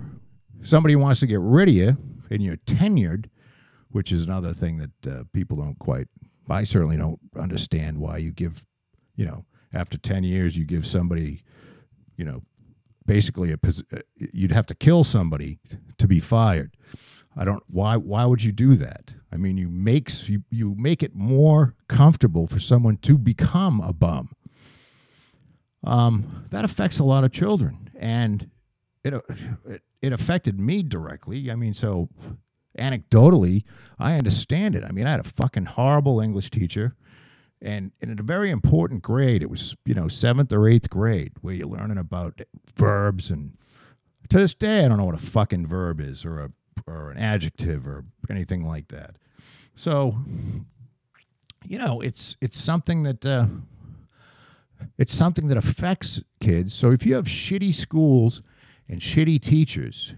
somebody 0.63 0.97
wants 0.97 1.21
to 1.21 1.27
get 1.27 1.41
rid 1.41 1.69
of 1.69 1.75
you 1.75 1.97
and 2.31 2.43
you're 2.43 2.57
tenured, 2.59 3.27
which 3.91 4.13
is 4.13 4.25
another 4.25 4.53
thing 4.53 4.79
that 4.79 5.11
uh, 5.11 5.25
people 5.33 5.57
don't 5.57 5.79
quite. 5.79 6.09
I 6.49 6.65
certainly 6.65 6.97
don't 6.97 7.19
understand 7.37 7.99
why 7.99 8.19
you 8.19 8.31
give, 8.31 8.65
you 9.17 9.27
know, 9.27 9.45
after 9.73 9.99
ten 9.99 10.25
years 10.25 10.57
you 10.57 10.65
give 10.65 10.87
somebody, 10.87 11.43
you 12.17 12.25
know, 12.25 12.43
basically 13.05 13.53
a 13.53 13.59
uh, 13.65 13.99
you'd 14.33 14.53
have 14.53 14.67
to 14.67 14.75
kill 14.75 15.05
somebody 15.05 15.59
to 15.99 16.07
be 16.07 16.21
fired. 16.21 16.77
I 17.37 17.45
don't 17.45 17.63
why 17.67 17.97
why 17.97 18.25
would 18.25 18.43
you 18.43 18.53
do 18.53 18.77
that? 18.77 19.11
I 19.33 19.37
mean, 19.37 19.57
you 19.57 19.69
makes 19.69 20.29
you 20.29 20.43
you 20.51 20.75
make 20.79 21.03
it 21.03 21.15
more 21.15 21.75
comfortable 21.89 22.47
for 22.47 22.59
someone 22.59 22.97
to 22.99 23.19
become 23.19 23.81
a 23.81 23.93
bum 23.93 24.36
um, 25.87 26.47
that 26.51 26.65
affects 26.65 26.99
a 26.99 27.05
lot 27.05 27.25
of 27.25 27.33
children, 27.33 27.91
and 27.95 28.51
it, 29.05 29.15
it 29.65 29.83
it 30.03 30.13
affected 30.13 30.59
me 30.59 30.83
directly. 30.83 31.51
I 31.51 31.55
mean, 31.55 31.75
so 31.75 32.09
anecdotally, 32.77 33.63
I 33.99 34.15
understand 34.15 34.75
it. 34.75 34.85
I 34.85 34.91
mean, 34.91 35.07
I 35.07 35.13
had 35.13 35.21
a 35.21 35.25
fucking 35.25 35.67
horrible 35.67 36.21
English 36.21 36.51
teacher, 36.51 36.97
and, 37.63 37.93
in 38.01 38.19
a 38.19 38.23
very 38.23 38.51
important 38.51 39.03
grade, 39.03 39.43
it 39.43 39.49
was 39.49 39.77
you 39.85 39.95
know 39.95 40.09
seventh 40.09 40.53
or 40.53 40.69
eighth 40.69 40.91
grade, 40.91 41.33
where 41.41 41.55
you're 41.55 41.69
learning 41.69 41.99
about 41.99 42.41
verbs, 42.75 43.31
and 43.31 43.57
to 44.29 44.39
this 44.39 44.55
day, 44.55 44.85
I 44.85 44.89
don't 44.89 44.99
know 44.99 45.05
what 45.05 45.15
a 45.15 45.19
fucking 45.19 45.69
verb 45.69 46.01
is, 46.01 46.25
or 46.25 46.41
a 46.41 46.51
or 46.85 47.13
an 47.13 47.19
adjective, 47.19 47.87
or 47.87 48.05
anything 48.29 48.67
like 48.67 48.89
that. 48.89 49.17
So, 49.77 50.19
you 51.65 51.79
know, 51.79 52.01
it's 52.01 52.37
it's 52.41 52.61
something 52.61 53.05
that. 53.05 53.25
Uh, 53.25 53.47
it's 54.99 55.15
something 55.15 55.49
that 55.49 55.57
affects 55.57 56.21
kids. 56.41 56.75
So 56.75 56.91
if 56.91 57.05
you 57.05 57.15
have 57.15 57.27
shitty 57.27 57.75
schools 57.75 58.43
and 58.89 59.01
shitty 59.01 59.43
teachers 59.43 60.15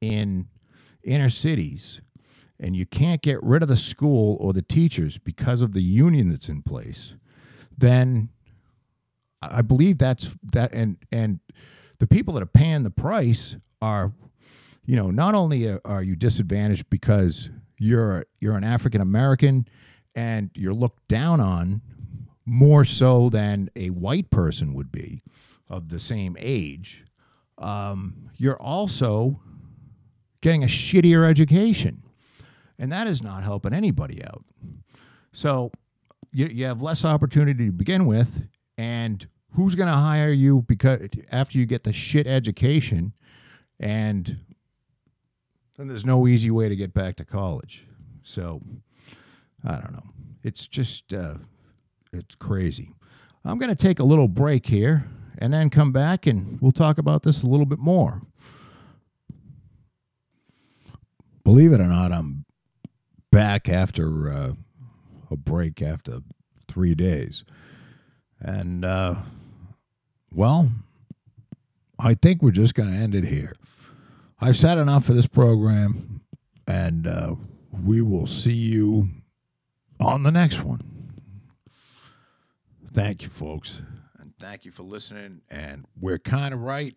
in 0.00 0.48
inner 1.02 1.30
cities 1.30 2.00
and 2.60 2.76
you 2.76 2.86
can't 2.86 3.22
get 3.22 3.42
rid 3.42 3.62
of 3.62 3.68
the 3.68 3.76
school 3.76 4.36
or 4.40 4.52
the 4.52 4.62
teachers 4.62 5.18
because 5.18 5.60
of 5.60 5.72
the 5.72 5.82
union 5.82 6.30
that's 6.30 6.48
in 6.48 6.62
place, 6.62 7.14
then 7.76 8.30
I 9.40 9.62
believe 9.62 9.98
that's 9.98 10.30
that 10.52 10.72
and 10.72 10.96
and 11.12 11.40
the 11.98 12.06
people 12.06 12.34
that 12.34 12.42
are 12.42 12.46
paying 12.46 12.82
the 12.82 12.90
price 12.90 13.56
are 13.80 14.12
you 14.84 14.96
know 14.96 15.10
not 15.10 15.34
only 15.34 15.78
are 15.84 16.02
you 16.02 16.16
disadvantaged 16.16 16.90
because 16.90 17.50
you're 17.78 18.26
you're 18.40 18.56
an 18.56 18.64
African 18.64 19.00
American 19.00 19.68
and 20.14 20.50
you're 20.54 20.74
looked 20.74 21.06
down 21.06 21.40
on 21.40 21.82
more 22.48 22.84
so 22.84 23.28
than 23.28 23.70
a 23.76 23.90
white 23.90 24.30
person 24.30 24.74
would 24.74 24.90
be 24.90 25.22
of 25.68 25.88
the 25.88 25.98
same 25.98 26.36
age, 26.38 27.04
um, 27.58 28.30
you're 28.36 28.60
also 28.60 29.40
getting 30.40 30.62
a 30.62 30.66
shittier 30.66 31.28
education. 31.28 32.02
And 32.78 32.92
that 32.92 33.06
is 33.06 33.22
not 33.22 33.42
helping 33.42 33.72
anybody 33.74 34.24
out. 34.24 34.44
So 35.32 35.72
you, 36.32 36.46
you 36.46 36.64
have 36.66 36.80
less 36.80 37.04
opportunity 37.04 37.66
to 37.66 37.72
begin 37.72 38.06
with. 38.06 38.48
And 38.76 39.26
who's 39.52 39.74
going 39.74 39.88
to 39.88 39.94
hire 39.94 40.30
you 40.30 40.64
because 40.68 41.08
after 41.30 41.58
you 41.58 41.66
get 41.66 41.84
the 41.84 41.92
shit 41.92 42.26
education 42.26 43.12
and 43.80 44.38
then 45.76 45.88
there's 45.88 46.04
no 46.04 46.26
easy 46.26 46.50
way 46.50 46.68
to 46.68 46.76
get 46.76 46.94
back 46.94 47.16
to 47.16 47.24
college. 47.24 47.84
So 48.22 48.62
I 49.64 49.72
don't 49.72 49.92
know. 49.92 50.10
It's 50.42 50.66
just 50.66 51.12
uh, 51.12 51.34
it's 52.12 52.34
crazy. 52.34 52.92
I'm 53.44 53.58
going 53.58 53.74
to 53.74 53.76
take 53.76 53.98
a 53.98 54.04
little 54.04 54.28
break 54.28 54.66
here 54.66 55.08
and 55.38 55.52
then 55.52 55.70
come 55.70 55.92
back 55.92 56.26
and 56.26 56.60
we'll 56.60 56.72
talk 56.72 56.98
about 56.98 57.22
this 57.22 57.42
a 57.42 57.46
little 57.46 57.66
bit 57.66 57.78
more. 57.78 58.22
Believe 61.44 61.72
it 61.72 61.80
or 61.80 61.86
not, 61.86 62.12
I'm 62.12 62.44
back 63.30 63.68
after 63.68 64.30
uh, 64.30 64.52
a 65.30 65.36
break 65.36 65.80
after 65.80 66.20
three 66.68 66.94
days. 66.94 67.44
And, 68.40 68.84
uh, 68.84 69.16
well, 70.30 70.70
I 71.98 72.14
think 72.14 72.42
we're 72.42 72.50
just 72.50 72.74
going 72.74 72.90
to 72.90 72.96
end 72.96 73.14
it 73.14 73.24
here. 73.24 73.54
I've 74.40 74.56
said 74.56 74.78
enough 74.78 75.04
for 75.04 75.14
this 75.14 75.26
program, 75.26 76.20
and 76.66 77.06
uh, 77.06 77.34
we 77.72 78.02
will 78.02 78.26
see 78.26 78.52
you 78.52 79.08
on 79.98 80.22
the 80.22 80.30
next 80.30 80.62
one. 80.62 80.97
Thank 82.98 83.22
you, 83.22 83.28
folks. 83.28 83.80
And 84.18 84.32
thank 84.40 84.64
you 84.64 84.72
for 84.72 84.82
listening. 84.82 85.42
And 85.48 85.84
we're 86.00 86.18
kind 86.18 86.52
of 86.52 86.58
right. 86.58 86.96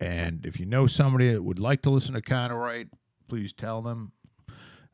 And 0.00 0.44
if 0.44 0.58
you 0.58 0.66
know 0.66 0.88
somebody 0.88 1.32
that 1.32 1.44
would 1.44 1.60
like 1.60 1.82
to 1.82 1.90
listen 1.90 2.14
to 2.14 2.20
kind 2.20 2.52
of 2.52 2.58
right, 2.58 2.88
please 3.28 3.52
tell 3.52 3.82
them. 3.82 4.10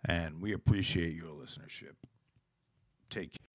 And 0.05 0.43
we 0.43 0.53
appreciate 0.53 1.15
your 1.15 1.31
listenership. 1.31 1.95
Take 3.09 3.33
care. 3.33 3.48